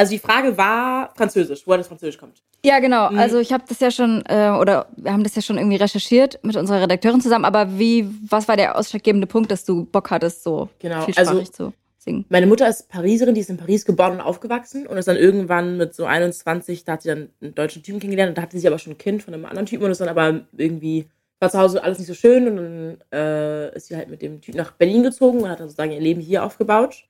[0.01, 2.43] Also die Frage war Französisch, woher das Französisch kommt.
[2.65, 3.11] Ja, genau.
[3.11, 3.19] Mhm.
[3.19, 6.39] Also ich habe das ja schon, äh, oder wir haben das ja schon irgendwie recherchiert
[6.43, 7.45] mit unserer Redakteurin zusammen.
[7.45, 11.51] Aber wie, was war der ausschlaggebende Punkt, dass du Bock hattest, so Genau, vielsprachig also-
[11.51, 12.25] zu singen?
[12.31, 15.77] Meine Mutter ist Pariserin, die ist in Paris geboren und aufgewachsen und ist dann irgendwann
[15.77, 18.67] mit so 21, da hat sie dann einen deutschen Typen kennengelernt und da hatte sie
[18.67, 21.59] aber schon ein Kind von einem anderen Typen und ist dann aber irgendwie, war zu
[21.59, 24.71] Hause alles nicht so schön und dann äh, ist sie halt mit dem Typ nach
[24.71, 27.05] Berlin gezogen und hat dann sozusagen ihr Leben hier aufgebaut.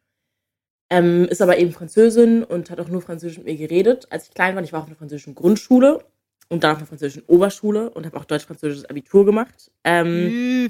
[0.91, 4.09] Ähm, ist aber eben Französin und hat auch nur Französisch mit mir geredet.
[4.11, 6.05] Als ich klein war, ich war auf einer französischen Grundschule
[6.49, 9.70] und dann auf einer französischen Oberschule und habe auch deutsch-französisches Abitur gemacht.
[9.84, 10.68] Ähm,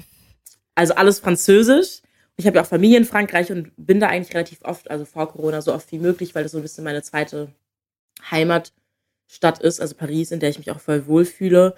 [0.75, 2.01] also alles Französisch.
[2.37, 5.27] Ich habe ja auch Familie in Frankreich und bin da eigentlich relativ oft, also vor
[5.29, 7.49] Corona, so oft wie möglich, weil das so ein bisschen meine zweite
[8.29, 11.75] Heimatstadt ist, also Paris, in der ich mich auch voll wohlfühle.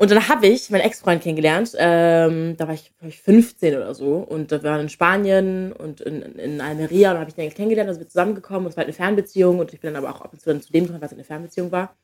[0.00, 1.76] Und dann habe ich meinen Ex-Freund kennengelernt.
[1.76, 4.14] Ähm, da war ich, war ich 15 oder so.
[4.14, 7.10] Und da waren in Spanien und in, in Almeria.
[7.10, 7.90] Und da habe ich den kennengelernt.
[7.90, 8.66] Sind wir zusammengekommen.
[8.66, 9.58] Es war halt eine Fernbeziehung.
[9.58, 11.12] Und ich bin dann aber auch ab und zu dann zu dem gekommen, weil es
[11.12, 11.94] eine Fernbeziehung war.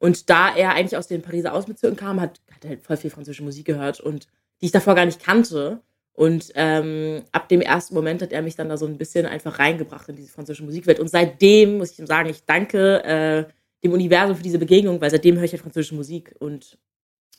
[0.00, 3.10] Und da er eigentlich aus den Pariser Außenbezirken kam, hat, hat er halt voll viel
[3.10, 4.00] französische Musik gehört.
[4.00, 4.26] Und
[4.60, 5.78] die ich davor gar nicht kannte.
[6.12, 9.60] Und ähm, ab dem ersten Moment hat er mich dann da so ein bisschen einfach
[9.60, 10.98] reingebracht in diese französische Musikwelt.
[10.98, 13.44] Und seitdem muss ich ihm sagen, ich danke äh,
[13.84, 16.34] dem Universum für diese Begegnung, weil seitdem höre ich halt französische Musik.
[16.40, 16.78] Und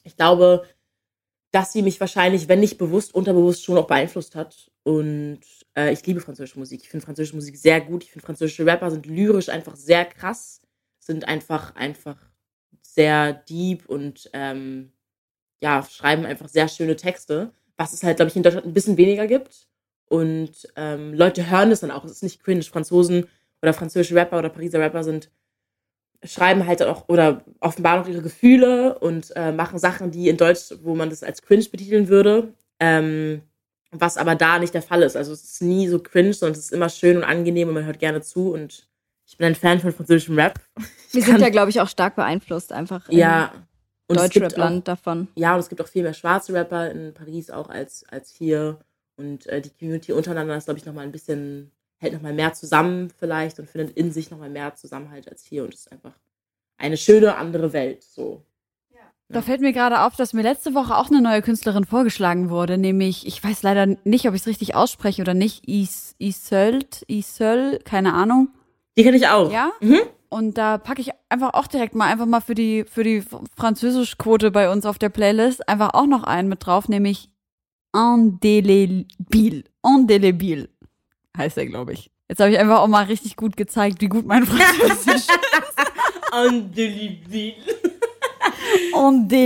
[0.05, 0.63] ich glaube,
[1.51, 4.71] dass sie mich wahrscheinlich, wenn nicht bewusst, unterbewusst schon auch beeinflusst hat.
[4.83, 5.39] Und
[5.75, 6.81] äh, ich liebe französische Musik.
[6.83, 8.03] Ich finde französische Musik sehr gut.
[8.03, 10.61] Ich finde französische Rapper sind lyrisch einfach sehr krass,
[10.99, 12.17] sind einfach, einfach
[12.81, 14.91] sehr deep und ähm,
[15.61, 18.97] ja, schreiben einfach sehr schöne Texte, was es halt, glaube ich, in Deutschland ein bisschen
[18.97, 19.67] weniger gibt.
[20.07, 22.03] Und ähm, Leute hören das dann auch.
[22.05, 22.63] Es ist nicht cringe.
[22.63, 23.27] Franzosen
[23.61, 25.31] oder französische Rapper oder Pariser Rapper sind
[26.25, 30.73] schreiben halt auch oder offenbaren auch ihre Gefühle und äh, machen Sachen, die in Deutsch,
[30.83, 33.41] wo man das als cringe betiteln würde, ähm,
[33.91, 35.15] was aber da nicht der Fall ist.
[35.15, 37.85] Also es ist nie so cringe, sondern es ist immer schön und angenehm und man
[37.85, 38.87] hört gerne zu und
[39.27, 40.59] ich bin ein Fan von französischem Rap.
[41.11, 43.51] Wir sind ja, glaube ich, auch stark beeinflusst, einfach Ja.
[44.07, 45.29] Und Deutschrap-Land davon.
[45.33, 48.77] ja, und es gibt auch viel mehr schwarze Rapper in Paris auch als, als hier.
[49.17, 53.09] Und äh, die Community untereinander ist, glaube ich, nochmal ein bisschen, hält nochmal mehr zusammen
[53.17, 55.63] vielleicht und findet in sich nochmal mehr Zusammenhalt als hier.
[55.63, 56.13] Und es ist einfach
[56.77, 58.03] eine schöne andere Welt.
[58.03, 58.43] So.
[59.27, 62.77] Da fällt mir gerade auf, dass mir letzte Woche auch eine neue Künstlerin vorgeschlagen wurde,
[62.77, 67.79] nämlich, ich weiß leider nicht, ob ich es richtig ausspreche oder nicht, Is, Isöld, Isöl,
[67.83, 68.49] keine Ahnung.
[68.95, 69.51] Die kenne ich auch.
[69.51, 69.71] Ja?
[69.81, 70.01] Mhm.
[70.29, 73.23] Und da packe ich einfach auch direkt mal einfach mal für die, für die
[73.55, 77.29] Französischquote bei uns auf der Playlist einfach auch noch einen mit drauf, nämlich
[77.95, 79.63] Indélébile.
[79.83, 80.69] Indélébile
[81.37, 82.11] heißt er, glaube ich.
[82.29, 85.31] Jetzt habe ich einfach auch mal richtig gut gezeigt, wie gut mein Französisch ist.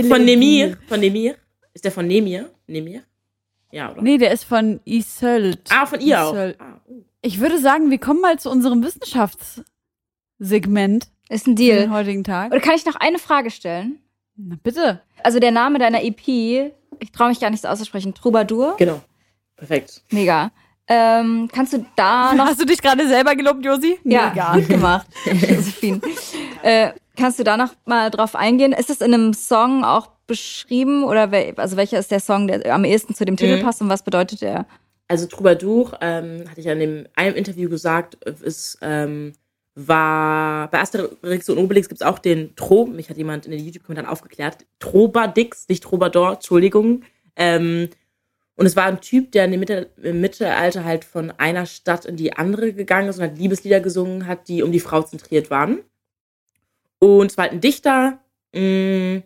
[0.08, 0.78] Von Nemir.
[0.88, 1.36] Von Nemir.
[1.74, 2.50] Ist der von Nemir?
[2.66, 3.02] Nemir?
[3.72, 4.02] Ja, oder?
[4.02, 5.60] Nee, der ist von Isöld.
[5.70, 6.32] Ah, von ihr auch.
[6.32, 6.60] Isöld.
[6.60, 7.04] Ah, uh.
[7.22, 11.80] Ich würde sagen, wir kommen mal zu unserem Wissenschaftssegment Ist ein für Deal.
[11.82, 12.50] den heutigen Tag.
[12.50, 13.98] Oder kann ich noch eine Frage stellen?
[14.36, 15.02] Na bitte.
[15.22, 18.76] Also der Name deiner EP, ich traue mich gar nicht so auszusprechen, Troubadour.
[18.78, 19.02] Genau.
[19.56, 20.02] Perfekt.
[20.10, 20.50] Mega.
[20.92, 23.98] Ähm, kannst du da noch Hast du dich gerade selber gelobt, Josi?
[24.02, 24.54] Ja, Mega.
[24.54, 25.06] gut gemacht.
[25.24, 26.00] Josephine.
[26.62, 28.72] Äh, kannst du da noch mal drauf eingehen?
[28.72, 32.74] Ist es in einem Song auch beschrieben oder wel also welcher ist der Song, der
[32.74, 33.62] am ehesten zu dem Titel Mhm.
[33.62, 34.66] passt und was bedeutet der?
[35.06, 39.32] Also Troubadour, ähm, hatte ich ja in dem, einem Interview gesagt, ist, ähm,
[39.76, 43.64] war, bei Asterix und Obelix gibt es auch den Tro, mich hat jemand in den
[43.64, 47.02] YouTube-Kommentaren aufgeklärt, Trobadix, nicht Troubadour, Entschuldigung.
[47.36, 47.88] Ähm,
[48.60, 52.04] und es war ein Typ, der in dem Mitte, im Mittelalter halt von einer Stadt
[52.04, 55.48] in die andere gegangen ist und halt Liebeslieder gesungen hat, die um die Frau zentriert
[55.48, 55.78] waren.
[56.98, 58.18] Und es war halt ein Dichter.
[58.54, 59.22] Mh,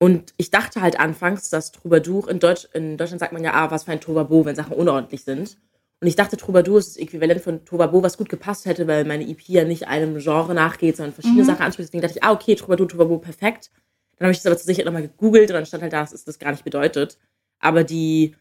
[0.00, 3.70] und ich dachte halt anfangs, dass Troubadour in, Deutsch, in Deutschland sagt man ja, ah,
[3.70, 5.58] was für ein Troubadour, wenn Sachen unordentlich sind.
[6.00, 9.28] Und ich dachte, Troubadour ist das Äquivalent von Troubadour, was gut gepasst hätte, weil meine
[9.28, 11.90] EP ja nicht einem Genre nachgeht, sondern verschiedene Sachen anspricht.
[11.90, 13.70] Deswegen dachte ich, ah, okay, Troubadour, Troubadour, perfekt.
[14.18, 16.12] Dann habe ich das aber zur Sicherheit nochmal gegoogelt und dann stand halt da, dass
[16.12, 17.16] es das gar nicht bedeutet.
[17.60, 18.34] Aber die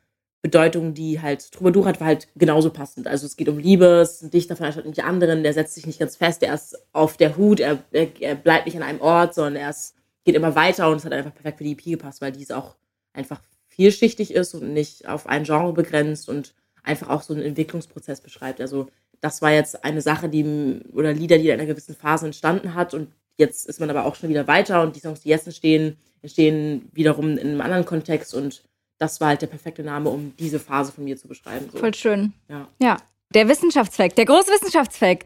[0.46, 3.08] Bedeutung, die halt Troubadour hat, war halt genauso passend.
[3.08, 5.88] Also es geht um Liebe, es ist ein Dichter und die anderen, der setzt sich
[5.88, 9.02] nicht ganz fest, er ist auf der Hut, er, er, er bleibt nicht an einem
[9.02, 11.84] Ort, sondern er ist, geht immer weiter und es hat einfach perfekt für die EP
[11.84, 12.76] gepasst, weil die ist auch
[13.12, 18.22] einfach vielschichtig ist und nicht auf ein Genre begrenzt und einfach auch so einen Entwicklungsprozess
[18.22, 18.62] beschreibt.
[18.62, 18.88] Also
[19.22, 22.94] das war jetzt eine Sache, die oder Lieder, die in einer gewissen Phase entstanden hat
[22.94, 25.98] und jetzt ist man aber auch schon wieder weiter und die Songs, die jetzt entstehen,
[26.22, 28.62] entstehen wiederum in einem anderen Kontext und
[28.98, 31.70] das war halt der perfekte Name, um diese Phase von mir zu beschreiben.
[31.72, 31.80] So.
[31.80, 32.34] Voll schön.
[32.48, 32.68] Ja.
[32.80, 32.98] Ja.
[33.34, 35.26] Der Wissenschaftsfact, der große Wissenschaftsfact.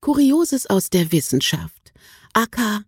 [0.00, 1.92] Kurioses aus der Wissenschaft.
[2.32, 2.80] aka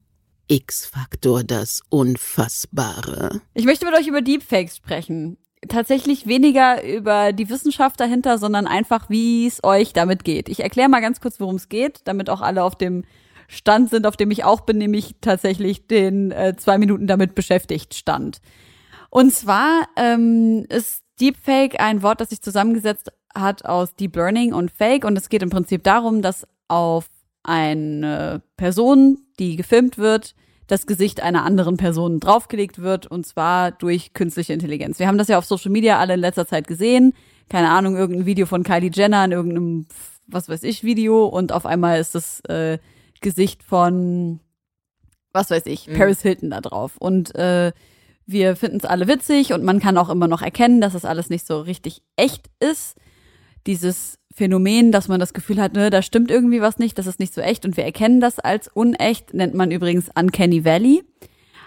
[0.49, 3.41] X-Faktor, das Unfassbare.
[3.55, 5.39] Ich möchte mit euch über Deepfakes sprechen.
[5.69, 10.49] Tatsächlich weniger über die Wissenschaft dahinter, sondern einfach, wie es euch damit geht.
[10.49, 13.05] Ich erkläre mal ganz kurz, worum es geht, damit auch alle auf dem
[13.49, 17.95] Stand sind, auf dem ich auch bin, nämlich tatsächlich den äh, zwei Minuten damit beschäftigt
[17.95, 18.41] stand.
[19.11, 24.71] Und zwar ähm, ist Deepfake ein Wort, das sich zusammengesetzt hat aus Deep Learning und
[24.71, 25.05] Fake.
[25.05, 27.07] Und es geht im Prinzip darum, dass auf
[27.43, 30.35] eine Person, die gefilmt wird,
[30.67, 34.99] das Gesicht einer anderen Person draufgelegt wird und zwar durch künstliche Intelligenz.
[34.99, 37.15] Wir haben das ja auf Social Media alle in letzter Zeit gesehen.
[37.49, 39.87] Keine Ahnung, irgendein Video von Kylie Jenner in irgendeinem,
[40.27, 42.79] was weiß ich, Video und auf einmal ist das äh,
[43.21, 44.41] Gesicht von,
[45.33, 45.95] was weiß ich, mhm.
[45.95, 46.97] Paris Hilton da drauf.
[46.99, 47.73] Und äh,
[48.27, 51.31] wir finden es alle witzig und man kann auch immer noch erkennen, dass das alles
[51.31, 52.97] nicht so richtig echt ist.
[53.67, 57.21] Dieses Phänomen, dass man das Gefühl hat, ne, da stimmt irgendwie was nicht, das ist
[57.21, 61.05] nicht so echt und wir erkennen das als unecht, nennt man übrigens Uncanny Valley.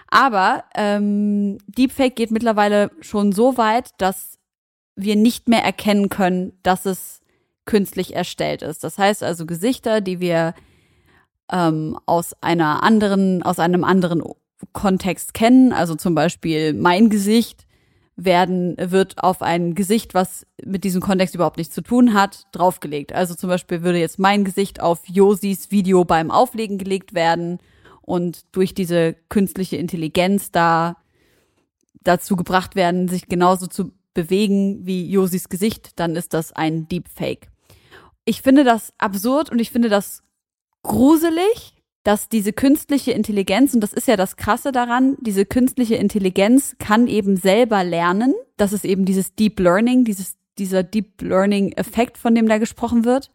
[0.08, 4.38] Aber ähm, Deepfake geht mittlerweile schon so weit, dass
[4.96, 7.20] wir nicht mehr erkennen können, dass es
[7.64, 8.84] künstlich erstellt ist.
[8.84, 10.54] Das heißt also Gesichter, die wir
[11.52, 14.22] ähm, aus einer anderen, aus einem anderen
[14.72, 17.66] Kontext kennen, also zum Beispiel mein Gesicht
[18.16, 23.12] werden, wird auf ein Gesicht, was mit diesem Kontext überhaupt nichts zu tun hat, draufgelegt.
[23.12, 27.58] Also zum Beispiel würde jetzt mein Gesicht auf Josis Video beim Auflegen gelegt werden
[28.02, 30.96] und durch diese künstliche Intelligenz da
[32.02, 37.48] dazu gebracht werden, sich genauso zu bewegen wie Josis Gesicht, dann ist das ein Deepfake.
[38.24, 40.22] Ich finde das absurd und ich finde das
[40.82, 46.76] gruselig, dass diese künstliche Intelligenz, und das ist ja das Krasse daran, diese künstliche Intelligenz
[46.78, 48.34] kann eben selber lernen.
[48.56, 53.30] Das ist eben dieses Deep Learning, dieses, dieser Deep Learning-Effekt, von dem da gesprochen wird.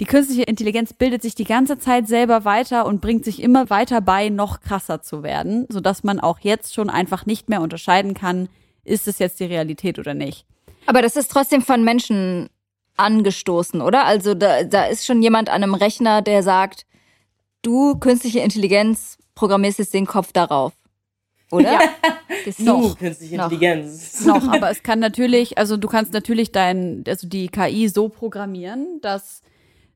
[0.00, 4.00] Die künstliche Intelligenz bildet sich die ganze Zeit selber weiter und bringt sich immer weiter
[4.00, 8.48] bei, noch krasser zu werden, sodass man auch jetzt schon einfach nicht mehr unterscheiden kann,
[8.82, 10.46] ist es jetzt die Realität oder nicht.
[10.86, 12.48] Aber das ist trotzdem von Menschen
[13.00, 14.04] angestoßen, oder?
[14.04, 16.86] Also da, da ist schon jemand an einem Rechner, der sagt,
[17.62, 20.72] du, künstliche Intelligenz, programmierst jetzt den Kopf darauf.
[21.50, 21.72] Oder?
[21.72, 21.80] Ja.
[22.44, 22.96] Das noch.
[22.96, 24.24] künstliche Intelligenz.
[24.24, 29.00] Noch, aber es kann natürlich, also du kannst natürlich dein, also die KI so programmieren,
[29.02, 29.42] dass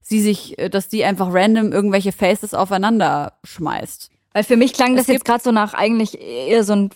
[0.01, 4.11] sie sich, dass die einfach random irgendwelche Faces aufeinander schmeißt.
[4.33, 6.91] Weil für mich klang das jetzt gerade so nach eigentlich eher so ein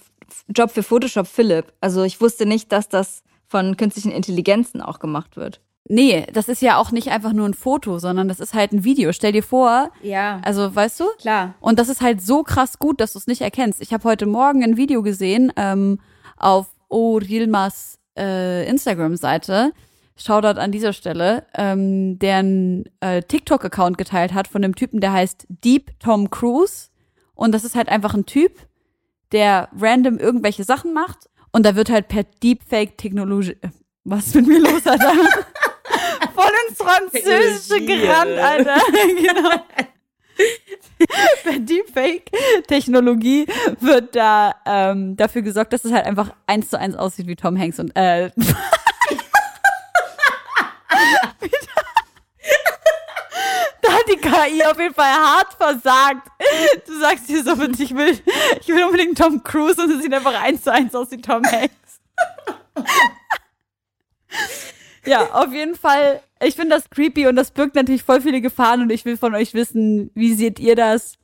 [0.48, 1.72] Job für Photoshop Philipp.
[1.80, 5.61] Also ich wusste nicht, dass das von künstlichen Intelligenzen auch gemacht wird.
[5.89, 8.84] Nee, das ist ja auch nicht einfach nur ein Foto, sondern das ist halt ein
[8.84, 9.12] Video.
[9.12, 9.91] Stell dir vor.
[10.03, 10.41] Ja.
[10.45, 11.05] Also, weißt du?
[11.18, 11.55] Klar.
[11.61, 13.80] Und das ist halt so krass gut, dass du es nicht erkennst.
[13.80, 15.99] Ich habe heute Morgen ein Video gesehen ähm,
[16.36, 19.72] auf Orilmas äh, Instagram-Seite.
[20.16, 25.12] Shoutout an dieser Stelle, ähm, der einen äh, TikTok-Account geteilt hat von einem Typen, der
[25.12, 26.89] heißt Deep Tom Cruise.
[27.34, 28.53] Und das ist halt einfach ein Typ,
[29.32, 31.30] der random irgendwelche Sachen macht.
[31.53, 33.57] Und da wird halt per Deepfake-Technologie.
[33.62, 33.68] Äh,
[34.05, 35.12] was ist mit mir los, Alter?
[36.35, 38.77] voll ins Französische gerannt, Alter.
[39.16, 39.62] genau.
[41.43, 43.47] Per Deepfake-Technologie
[43.81, 47.59] wird da ähm, dafür gesorgt, dass es halt einfach eins zu eins aussieht wie Tom
[47.59, 48.31] Hanks und äh,
[53.83, 56.29] da hat die KI auf jeden Fall hart versagt.
[56.87, 58.19] Du sagst dir so, ich will,
[58.61, 61.43] ich will unbedingt Tom Cruise und es sieht einfach eins zu eins aus wie Tom
[61.45, 62.01] Hanks.
[65.09, 66.20] Ja, auf jeden Fall.
[66.42, 69.34] Ich finde das creepy und das birgt natürlich voll viele Gefahren und ich will von
[69.34, 71.14] euch wissen, wie seht ihr das?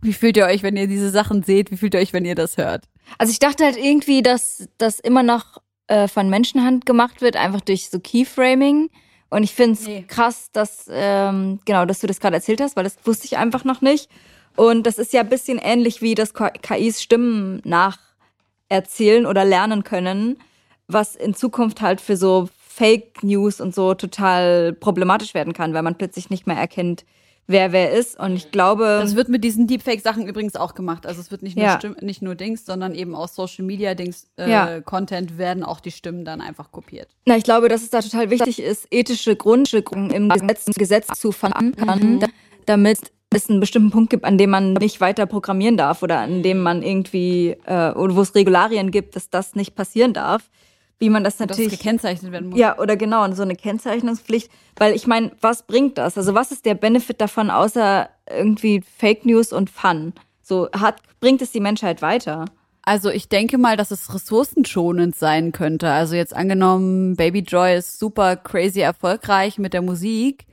[0.00, 1.70] Wie fühlt ihr euch, wenn ihr diese Sachen seht?
[1.70, 2.84] Wie fühlt ihr euch, wenn ihr das hört?
[3.18, 7.60] Also ich dachte halt irgendwie, dass das immer noch äh, von Menschenhand gemacht wird, einfach
[7.60, 8.90] durch so Keyframing.
[9.30, 10.04] Und ich finde es nee.
[10.06, 13.64] krass, dass ähm, genau, dass du das gerade erzählt hast, weil das wusste ich einfach
[13.64, 14.08] noch nicht.
[14.56, 20.38] Und das ist ja ein bisschen ähnlich wie das KIs Stimmen nacherzählen oder lernen können,
[20.86, 25.82] was in Zukunft halt für so Fake News und so total problematisch werden kann, weil
[25.82, 27.04] man plötzlich nicht mehr erkennt,
[27.46, 28.18] wer wer ist.
[28.18, 28.98] Und ich glaube.
[29.00, 31.06] Das wird mit diesen Deepfake-Sachen übrigens auch gemacht.
[31.06, 31.78] Also es wird nicht nur, ja.
[31.78, 34.80] Stimm, nicht nur Dings, sondern eben aus Social Media Dings äh, ja.
[34.80, 37.06] Content werden auch die Stimmen dann einfach kopiert.
[37.26, 41.30] Na, ich glaube, dass es da total wichtig ist, ethische Grundstückungen im Gesetz, Gesetz zu
[41.30, 42.20] verankern, mhm.
[42.66, 42.98] damit
[43.30, 46.60] es einen bestimmten Punkt gibt, an dem man nicht weiter programmieren darf oder an dem
[46.60, 50.50] man irgendwie, äh, oder wo es Regularien gibt, dass das nicht passieren darf
[50.98, 51.70] wie man das natürlich.
[51.70, 52.58] Dass gekennzeichnet werden muss.
[52.58, 54.50] Ja, oder genau, so eine Kennzeichnungspflicht.
[54.76, 56.16] Weil ich meine, was bringt das?
[56.16, 60.12] Also was ist der Benefit davon, außer irgendwie Fake News und Fun?
[60.42, 62.46] So hat, bringt es die Menschheit weiter?
[62.82, 65.90] Also ich denke mal, dass es ressourcenschonend sein könnte.
[65.90, 70.44] Also jetzt angenommen, Baby Joy ist super crazy erfolgreich mit der Musik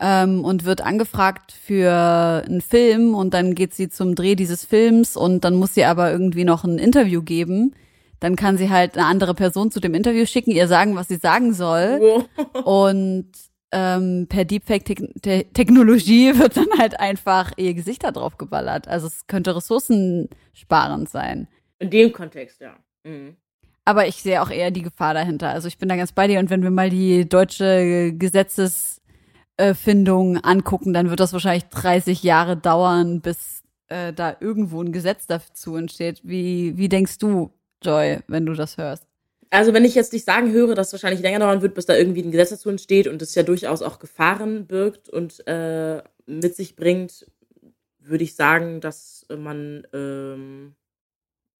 [0.00, 5.16] ähm, und wird angefragt für einen Film und dann geht sie zum Dreh dieses Films
[5.16, 7.74] und dann muss sie aber irgendwie noch ein Interview geben.
[8.20, 11.16] Dann kann sie halt eine andere Person zu dem Interview schicken, ihr sagen, was sie
[11.16, 12.24] sagen soll.
[12.64, 13.30] Und
[13.72, 18.86] ähm, per Deepfake-Technologie wird dann halt einfach ihr Gesicht da drauf geballert.
[18.88, 21.48] Also es könnte ressourcensparend sein.
[21.78, 22.76] In dem Kontext, ja.
[23.04, 23.36] Mhm.
[23.84, 25.48] Aber ich sehe auch eher die Gefahr dahinter.
[25.50, 26.40] Also ich bin da ganz bei dir.
[26.40, 33.20] Und wenn wir mal die deutsche Gesetzesfindung angucken, dann wird das wahrscheinlich 30 Jahre dauern,
[33.20, 36.22] bis äh, da irgendwo ein Gesetz dazu entsteht.
[36.24, 37.52] Wie, wie denkst du,
[37.82, 39.06] Joy, wenn du das hörst?
[39.50, 41.94] Also wenn ich jetzt nicht sagen höre, dass es wahrscheinlich länger dauern wird, bis da
[41.94, 46.56] irgendwie ein Gesetz dazu entsteht und es ja durchaus auch Gefahren birgt und äh, mit
[46.56, 47.26] sich bringt,
[48.00, 50.74] würde ich sagen, dass man ähm,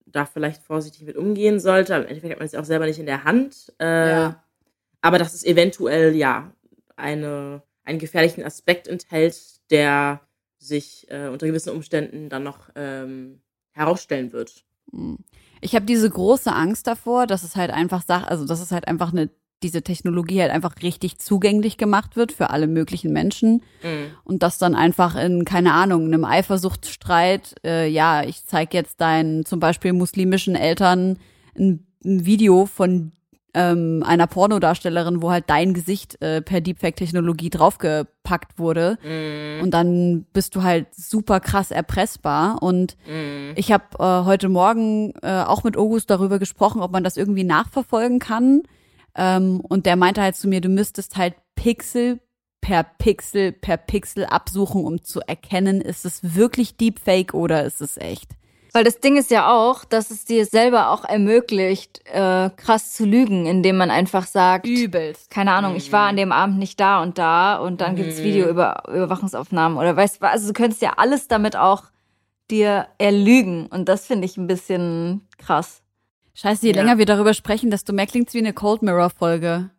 [0.07, 1.95] da vielleicht vorsichtig mit umgehen sollte.
[1.95, 3.73] Im Endeffekt hat man es ja auch selber nicht in der Hand.
[3.81, 4.45] Äh, ja.
[5.01, 6.53] Aber dass es eventuell ja
[6.97, 9.39] eine, einen gefährlichen Aspekt enthält,
[9.71, 10.21] der
[10.59, 13.41] sich äh, unter gewissen Umständen dann noch ähm,
[13.73, 14.65] herausstellen wird.
[15.61, 18.89] Ich habe diese große Angst davor, dass es halt einfach sagt, also dass es halt
[18.89, 19.31] einfach eine
[19.63, 24.11] diese Technologie halt einfach richtig zugänglich gemacht wird für alle möglichen Menschen mhm.
[24.25, 29.47] und das dann einfach in keine Ahnung einem Eifersuchtsstreit, äh, ja, ich zeig jetzt deinen
[29.47, 31.19] zum Beispiel muslimischen Eltern
[31.59, 33.13] ein, ein Video von
[33.57, 38.99] ähm, einer Pornodarstellerin, wo halt dein Gesicht äh, per Deepfake-Technologie draufgepackt wurde.
[39.03, 39.63] Mm.
[39.63, 42.63] Und dann bist du halt super krass erpressbar.
[42.63, 43.53] Und mm.
[43.57, 47.45] ich habe äh, heute Morgen äh, auch mit August darüber gesprochen, ob man das irgendwie
[47.45, 48.63] nachverfolgen kann.
[49.17, 52.21] Ähm, und der meinte halt zu mir, du müsstest halt Pixel
[52.61, 57.97] per Pixel per Pixel absuchen, um zu erkennen, ist es wirklich Deepfake oder ist es
[57.97, 58.33] echt.
[58.77, 63.07] Weil das Ding ist ja auch, dass es dir selber auch ermöglicht, äh, krass zu
[63.07, 65.31] lügen, indem man einfach sagt, übelst.
[65.31, 65.79] Keine Ahnung, mhm.
[65.79, 67.97] ich war an dem Abend nicht da und da und dann mhm.
[67.97, 71.85] gibt's Videoüberwachungsaufnahmen oder weißt du, also du könntest ja alles damit auch
[72.51, 75.81] dir erlügen und das finde ich ein bisschen krass.
[76.35, 76.83] Scheiße, je ja.
[76.83, 79.71] länger wir darüber sprechen, desto mehr klingt's wie eine Cold Mirror Folge.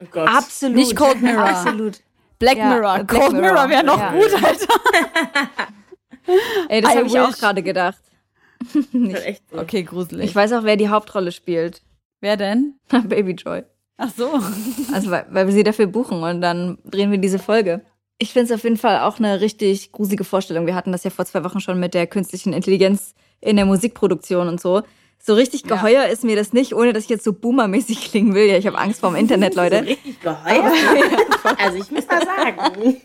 [0.00, 0.28] Oh Gott.
[0.28, 0.76] Absolut.
[0.76, 1.44] Nicht Cold Mirror.
[1.44, 2.02] Absolut.
[2.38, 2.98] Black ja, Mirror.
[3.02, 4.12] Black Cold Mirror, Mirror wäre noch ja.
[4.12, 4.74] gut, Alter.
[6.68, 7.98] Ey, das habe ich auch gerade gedacht.
[9.24, 9.58] echt so.
[9.58, 10.26] Okay, gruselig.
[10.26, 11.82] Ich weiß auch, wer die Hauptrolle spielt.
[12.20, 12.74] Wer denn?
[13.08, 13.64] Baby Joy.
[13.96, 14.40] Ach so.
[14.92, 17.82] Also, weil, weil wir sie dafür buchen und dann drehen wir diese Folge.
[18.18, 20.66] Ich finde es auf jeden Fall auch eine richtig gruselige Vorstellung.
[20.66, 24.48] Wir hatten das ja vor zwei Wochen schon mit der künstlichen Intelligenz in der Musikproduktion
[24.48, 24.82] und so.
[25.20, 26.04] So richtig geheuer ja.
[26.04, 28.46] ist mir das nicht, ohne dass ich jetzt so boomermäßig klingen will.
[28.46, 29.78] Ja, ich habe Angst vorm Internet, Leute.
[29.78, 30.72] So richtig geheuer?
[31.58, 32.96] also ich muss mal sagen.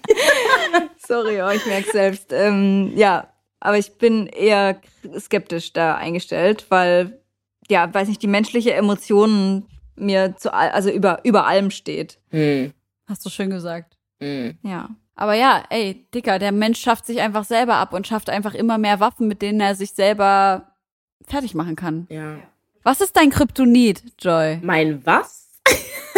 [1.05, 2.31] Sorry, oh, ich merke selbst.
[2.31, 3.32] Ähm, ja,
[3.63, 4.81] aber ich bin eher
[5.17, 7.21] skeptisch da eingestellt, weil,
[7.69, 12.19] ja, weiß nicht, die menschliche Emotionen mir zu, also über, über allem steht.
[12.31, 12.73] Hm.
[13.07, 13.97] Hast du schön gesagt.
[14.19, 14.57] Hm.
[14.63, 14.89] Ja.
[15.15, 18.77] Aber ja, ey, Dicker, der Mensch schafft sich einfach selber ab und schafft einfach immer
[18.77, 20.73] mehr Waffen, mit denen er sich selber
[21.25, 22.05] fertig machen kann.
[22.09, 22.39] Ja.
[22.83, 24.59] Was ist dein Kryptonit, Joy?
[24.61, 25.42] Mein was?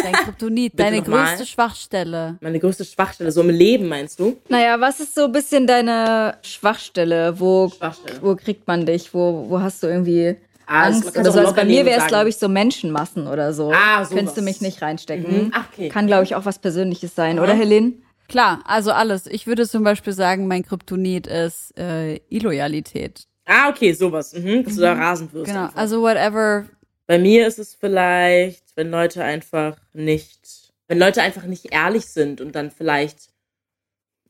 [0.05, 1.45] Dein Kryptonit, deine größte mal.
[1.45, 2.37] Schwachstelle.
[2.41, 4.37] Meine größte Schwachstelle, so im Leben meinst du?
[4.49, 7.39] Naja, was ist so ein bisschen deine Schwachstelle?
[7.39, 8.19] Wo, Schwachstelle.
[8.21, 9.13] wo kriegt man dich?
[9.13, 10.35] Wo, wo hast du irgendwie
[10.67, 11.17] ah, Angst?
[11.17, 11.39] Oder so?
[11.39, 13.71] Also bei mir wäre es, glaube ich, so Menschenmassen oder so.
[13.73, 15.45] Ah, so Könntest du mich nicht reinstecken.
[15.45, 15.51] Mhm.
[15.53, 15.89] Ach, okay.
[15.89, 17.43] Kann, glaube ich, auch was Persönliches sein, mhm.
[17.43, 17.93] oder Helene?
[18.27, 19.27] Klar, also alles.
[19.27, 23.27] Ich würde zum Beispiel sagen, mein Kryptonit ist äh, Illoyalität.
[23.45, 24.33] Ah, okay, sowas.
[24.33, 24.77] Mhm, dass mhm.
[24.77, 25.01] du da mhm.
[25.01, 25.45] rasend wirst.
[25.47, 25.77] Genau, einfach.
[25.77, 26.65] also whatever.
[27.07, 32.41] Bei mir ist es vielleicht wenn Leute einfach nicht, wenn Leute einfach nicht ehrlich sind
[32.41, 33.29] und dann vielleicht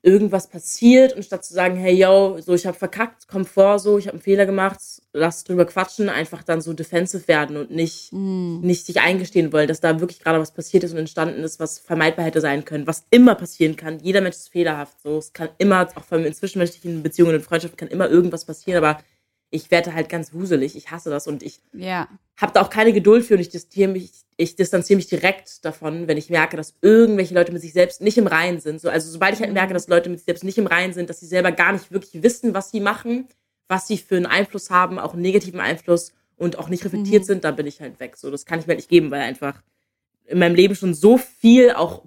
[0.06, 3.98] irgendwas passiert und statt zu sagen, hey yo, so ich habe verkackt, komm vor, so
[3.98, 4.78] ich habe einen Fehler gemacht,
[5.14, 8.60] lass drüber quatschen, einfach dann so defensive werden und nicht mm.
[8.62, 11.80] nicht sich eingestehen wollen, dass da wirklich gerade was passiert ist und entstanden ist, was
[11.80, 13.98] vermeidbar hätte sein können, was immer passieren kann.
[13.98, 17.41] Jeder Mensch ist fehlerhaft, so es kann immer auch vor allem in zwischenmenschlichen Beziehungen und
[17.41, 19.02] Freundschaften kann immer irgendwas passieren, aber
[19.56, 20.76] ich werde halt ganz wuselig.
[20.76, 22.08] Ich hasse das und ich ja.
[22.38, 26.08] habe da auch keine Geduld für und ich distanziere, mich, ich distanziere mich direkt davon,
[26.08, 28.82] wenn ich merke, dass irgendwelche Leute mit sich selbst nicht im Reinen sind.
[28.82, 31.10] So, also sobald ich halt merke, dass Leute mit sich selbst nicht im Reinen sind,
[31.10, 33.28] dass sie selber gar nicht wirklich wissen, was sie machen,
[33.68, 37.28] was sie für einen Einfluss haben, auch einen negativen Einfluss und auch nicht reflektiert mhm.
[37.28, 38.18] sind, dann bin ich halt weg.
[38.18, 39.62] So, das kann ich mir halt nicht geben, weil einfach
[40.26, 42.03] in meinem Leben schon so viel auch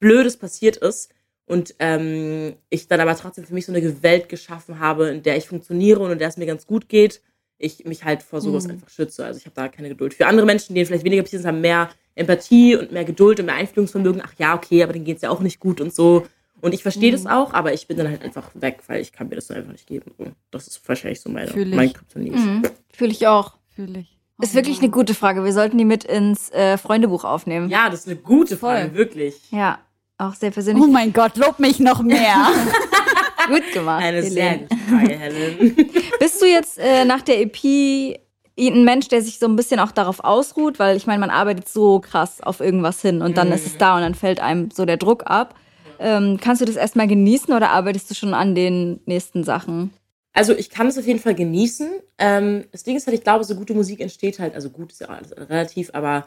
[0.00, 1.13] Blödes passiert ist,
[1.46, 5.36] und ähm, ich dann aber trotzdem für mich so eine Welt geschaffen habe, in der
[5.36, 7.20] ich funktioniere und in der es mir ganz gut geht,
[7.58, 8.72] ich mich halt vor sowas mhm.
[8.72, 9.24] einfach schütze.
[9.24, 10.14] Also ich habe da keine Geduld.
[10.14, 13.46] Für andere Menschen, denen vielleicht weniger passiert ist, haben mehr Empathie und mehr Geduld und
[13.46, 14.22] mehr Einfühlungsvermögen.
[14.24, 16.26] Ach ja, okay, aber denen geht es ja auch nicht gut und so.
[16.60, 19.28] Und ich verstehe das auch, aber ich bin dann halt einfach weg, weil ich kann
[19.28, 20.12] mir das dann einfach nicht geben.
[20.50, 21.74] Das ist wahrscheinlich so meine, Fühl ich.
[21.74, 22.34] mein Kryptonit.
[22.34, 22.62] Mhm.
[22.90, 23.58] Fühle ich auch.
[23.74, 24.18] Fühl ich.
[24.40, 25.44] Ist wirklich eine gute Frage.
[25.44, 27.68] Wir sollten die mit ins äh, Freundebuch aufnehmen.
[27.68, 28.70] Ja, das ist eine gute Voll.
[28.70, 29.36] Frage, wirklich.
[29.50, 29.78] Ja,
[30.18, 30.84] auch sehr persönlich.
[30.84, 32.48] Oh mein Gott, lob mich noch mehr.
[33.48, 34.02] Gut gemacht.
[34.02, 35.76] Eine sehr gute Frage, Helen.
[36.18, 38.18] Bist du jetzt äh, nach der EP
[38.58, 40.78] ein Mensch, der sich so ein bisschen auch darauf ausruht?
[40.78, 43.96] Weil ich meine, man arbeitet so krass auf irgendwas hin und dann ist es da
[43.96, 45.56] und dann fällt einem so der Druck ab.
[45.98, 49.90] Ähm, kannst du das erstmal genießen oder arbeitest du schon an den nächsten Sachen?
[50.32, 51.88] Also ich kann es auf jeden Fall genießen.
[52.18, 55.00] Ähm, das Ding ist halt, ich glaube, so gute Musik entsteht halt, also gut ist
[55.00, 56.26] ja alles relativ, aber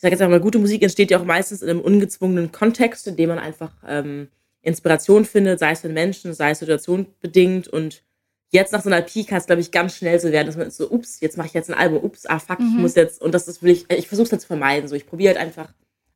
[0.00, 3.16] ich sage jetzt einmal, gute Musik entsteht ja auch meistens in einem ungezwungenen Kontext, in
[3.16, 4.28] dem man einfach ähm,
[4.62, 8.02] Inspiration findet, sei es von Menschen, sei es situationbedingt und
[8.48, 10.70] jetzt nach so einer Peak kann es, glaube ich, ganz schnell so werden, dass man
[10.70, 13.34] so, ups, jetzt mache ich jetzt ein Album, ups, ah fuck, ich muss jetzt, und
[13.34, 14.88] das ist will ich, ich versuche es halt zu vermeiden.
[14.88, 15.70] So, ich probiere halt einfach,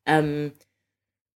[0.06, 0.52] ähm,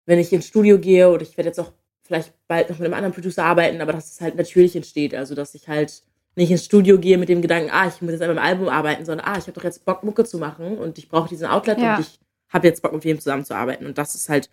[0.04, 1.72] wenn ich ins Studio gehe oder ich werde jetzt auch
[2.02, 5.16] vielleicht bald noch mit einem anderen Producer arbeiten, aber dass es halt natürlich entsteht.
[5.16, 6.04] Also, dass ich halt
[6.36, 9.04] nicht ins Studio gehe mit dem Gedanken, ah, ich muss jetzt an meinem Album arbeiten,
[9.04, 11.78] sondern ah, ich habe doch jetzt Bock, Mucke zu machen und ich brauche diesen Outlet
[11.78, 11.96] Ja.
[11.96, 13.86] und ich habe jetzt Bock, mit wem zusammenzuarbeiten.
[13.86, 14.50] Und das ist halt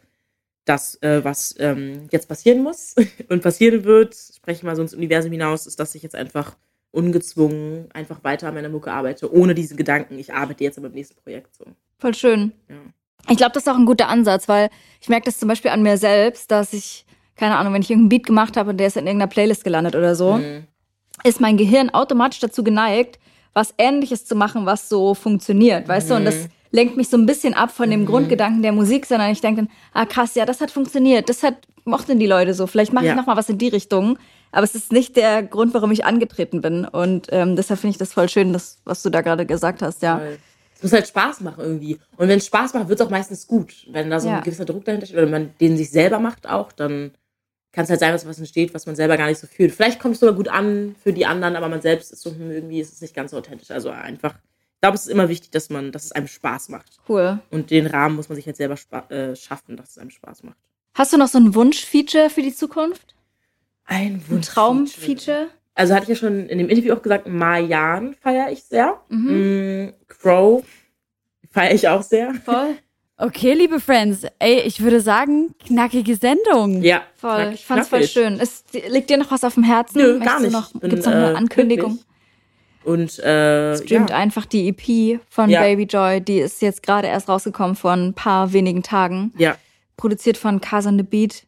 [0.66, 2.96] das, äh, was ähm, jetzt passieren muss
[3.30, 6.56] und passieren wird, spreche ich mal so ins Universum hinaus, ist, dass ich jetzt einfach
[6.92, 10.94] ungezwungen einfach weiter an meiner Mucke arbeite, ohne diesen Gedanken, ich arbeite jetzt an meinem
[10.94, 11.56] nächsten Projekt.
[11.56, 11.66] So.
[11.98, 12.54] Voll schön.
[12.70, 12.76] Ja.
[13.30, 14.70] Ich glaube, das ist auch ein guter Ansatz, weil
[15.02, 18.10] ich merke das zum Beispiel an mir selbst, dass ich, keine Ahnung, wenn ich irgendeinen
[18.10, 20.68] Beat gemacht habe und der ist in irgendeiner Playlist gelandet oder so, Mhm.
[21.24, 23.20] ist mein Gehirn automatisch dazu geneigt,
[23.54, 26.16] was Ähnliches zu machen, was so funktioniert, weißt du?
[26.16, 29.40] Und das lenkt mich so ein bisschen ab von dem Grundgedanken der Musik, sondern ich
[29.40, 31.56] denke dann, ah krass, ja, das hat funktioniert, das hat
[31.86, 33.12] mochten die Leute so, vielleicht mache Ja.
[33.12, 34.18] ich noch mal was in die Richtung.
[34.52, 36.86] Aber es ist nicht der Grund, warum ich angetreten bin.
[36.86, 40.02] Und ähm, deshalb finde ich das voll schön, das, was du da gerade gesagt hast,
[40.04, 40.22] ja.
[40.76, 41.98] Es muss halt Spaß machen irgendwie.
[42.18, 43.74] Und wenn es Spaß macht, wird es auch meistens gut.
[43.92, 44.38] Wenn da so Ja.
[44.38, 47.12] ein gewisser Druck dahinter steht oder man den sich selber macht auch, dann
[47.72, 49.74] kann es halt sein, dass was entsteht, was man selber gar nicht so fühlt.
[49.74, 52.52] Vielleicht kommt es sogar gut an für die anderen, aber man selbst ist so, hm,
[52.52, 53.72] irgendwie ist es nicht ganz so authentisch.
[53.72, 54.36] Also einfach,
[54.84, 56.98] glaube, es ist immer wichtig, dass man, dass es einem Spaß macht.
[57.08, 57.40] Cool.
[57.50, 58.76] Und den Rahmen muss man sich halt selber
[59.10, 60.58] äh, schaffen, dass es einem Spaß macht.
[60.94, 63.16] Hast du noch so ein Wunschfeature für die Zukunft?
[63.86, 65.48] Ein Ein Traumfeature?
[65.74, 69.00] Also hatte ich ja schon in dem Interview auch gesagt, Marjan feiere ich sehr.
[69.08, 69.86] Mhm.
[69.86, 70.66] Mm, Crow
[71.50, 72.34] feiere ich auch sehr.
[72.36, 72.76] Voll.
[73.16, 76.82] Okay, liebe Friends, ey, ich würde sagen, knackige Sendung.
[76.82, 77.36] Ja, Voll.
[77.36, 78.12] knackig, Ich fand's voll knackig.
[78.12, 78.40] schön.
[78.40, 80.00] Ist, liegt dir noch was auf dem Herzen?
[80.00, 80.52] Nö, Möchtest gar nicht.
[80.52, 81.92] Noch, bin, gibt's noch eine äh, Ankündigung?
[81.92, 82.13] glücklich.
[82.84, 84.16] Und äh, Streamt ja.
[84.18, 85.62] einfach die EP von Ja.
[85.62, 86.22] Baby Joy.
[86.22, 89.32] Die ist jetzt gerade erst rausgekommen vor ein paar wenigen Tagen.
[89.38, 89.56] ja,
[89.96, 91.44] Produziert von Cars on the Beat.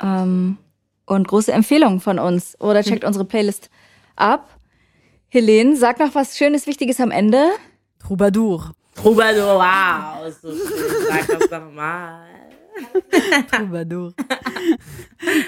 [0.00, 0.56] Ähm,
[1.04, 2.58] und große Empfehlung von uns.
[2.60, 3.70] Oder checkt unsere Playlist
[4.16, 4.48] ab.
[5.28, 7.48] Helene, sag noch was Schönes, Wichtiges am Ende.
[7.98, 8.72] Troubadour.
[8.94, 10.66] Troubadour, wow, so schön.
[11.08, 12.24] Sag das doch mal.
[13.50, 14.12] Troubadour.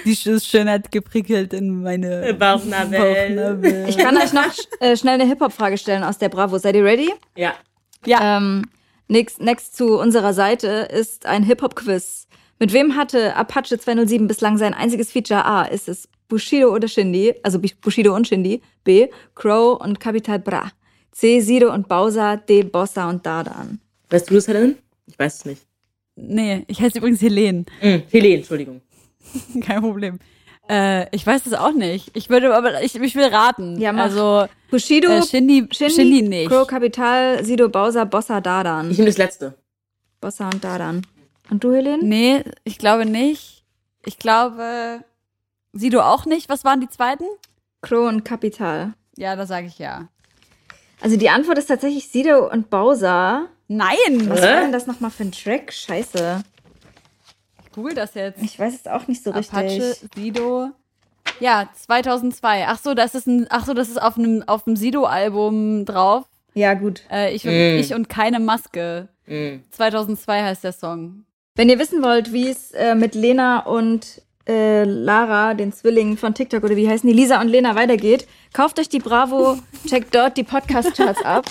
[0.05, 3.85] Die Schönheit geprickelt in meine Bauchnabel.
[3.87, 6.57] Ich kann euch noch äh, schnell eine Hip-Hop-Frage stellen aus der Bravo.
[6.57, 7.11] Seid ihr ready?
[7.35, 7.53] Ja,
[8.05, 8.37] Ja.
[8.37, 8.63] Ähm,
[9.07, 12.27] next, next zu unserer Seite ist ein Hip-Hop-Quiz.
[12.59, 15.45] Mit wem hatte Apache 207 bislang sein einziges Feature?
[15.45, 15.63] A.
[15.63, 17.33] Ist es Bushido oder Shindy?
[17.43, 18.61] Also Bushido und Shindy.
[18.83, 19.07] B.
[19.35, 20.71] Crow und Capital Bra.
[21.11, 21.39] C.
[21.41, 22.37] Sido und Bowser.
[22.37, 22.63] D.
[22.63, 23.79] Bossa und Dardan.
[24.09, 24.77] weißt du das, Helen?
[25.07, 25.65] Ich weiß es nicht.
[26.21, 27.65] Nee, ich heiße übrigens Helene.
[27.81, 28.81] Mm, Helene, Entschuldigung.
[29.61, 30.19] Kein Problem.
[30.69, 32.11] Äh, ich weiß es auch nicht.
[32.15, 33.79] Ich würde aber, ich, ich will raten.
[33.79, 34.03] Ja, mach.
[34.03, 36.49] Also, Bushido, äh, Shindy, Shindy, Shindy nicht.
[36.49, 38.91] Crow, Capital, Sido, Bowser, Bossa, Dardan.
[38.91, 39.55] Ich nehme das letzte.
[40.21, 41.05] Bossa und Dardan.
[41.49, 42.03] Und du, Helene?
[42.03, 43.65] Nee, ich glaube nicht.
[44.05, 45.03] Ich glaube,
[45.73, 46.47] Sido auch nicht.
[46.47, 47.25] Was waren die zweiten?
[47.81, 48.93] Crow und Capital.
[49.17, 50.07] Ja, da sage ich ja.
[51.01, 53.47] Also die Antwort ist tatsächlich Sido und Bowser.
[53.73, 54.29] Nein!
[54.29, 55.71] Was war denn das nochmal für ein Track?
[55.71, 56.43] Scheiße.
[57.63, 58.43] Ich google das jetzt.
[58.43, 59.57] Ich weiß es auch nicht so richtig.
[59.57, 60.71] Apache, Sido.
[61.39, 62.65] Ja, 2002.
[62.67, 66.25] Ach so, das ist ein, ach so, das ist auf einem, auf dem Sido-Album drauf.
[66.53, 67.03] Ja, gut.
[67.09, 67.79] Äh, ich, und, Mm.
[67.79, 69.07] ich und keine Maske.
[69.25, 69.59] Mm.
[69.71, 71.23] 2002 heißt der Song.
[71.55, 76.33] Wenn ihr wissen wollt, wie es äh, mit Lena und äh, Lara, den Zwillingen von
[76.33, 79.57] TikTok oder wie heißen die, Lisa und Lena weitergeht, kauft euch die Bravo,
[79.87, 81.45] checkt dort die Podcast-Charts ab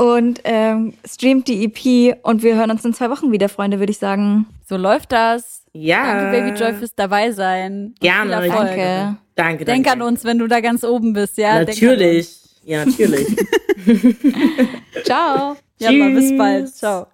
[0.00, 3.90] und ähm, streamt die EP und wir hören uns in zwei Wochen wieder, Freunde, würde
[3.90, 4.46] ich sagen.
[4.66, 5.64] So läuft das.
[5.74, 6.30] Ja.
[6.30, 7.94] Danke, Baby Joy, fürs dabei sein.
[8.00, 8.30] Gerne.
[8.30, 8.48] Danke.
[8.48, 9.64] Danke, danke.
[9.66, 11.62] Denk an uns, wenn du da ganz oben bist, ja?
[11.62, 12.34] Natürlich.
[12.64, 13.26] Ja, natürlich.
[15.04, 15.58] Ciao.
[15.78, 16.74] Ja, mal bis bald.
[16.74, 17.06] Ciao.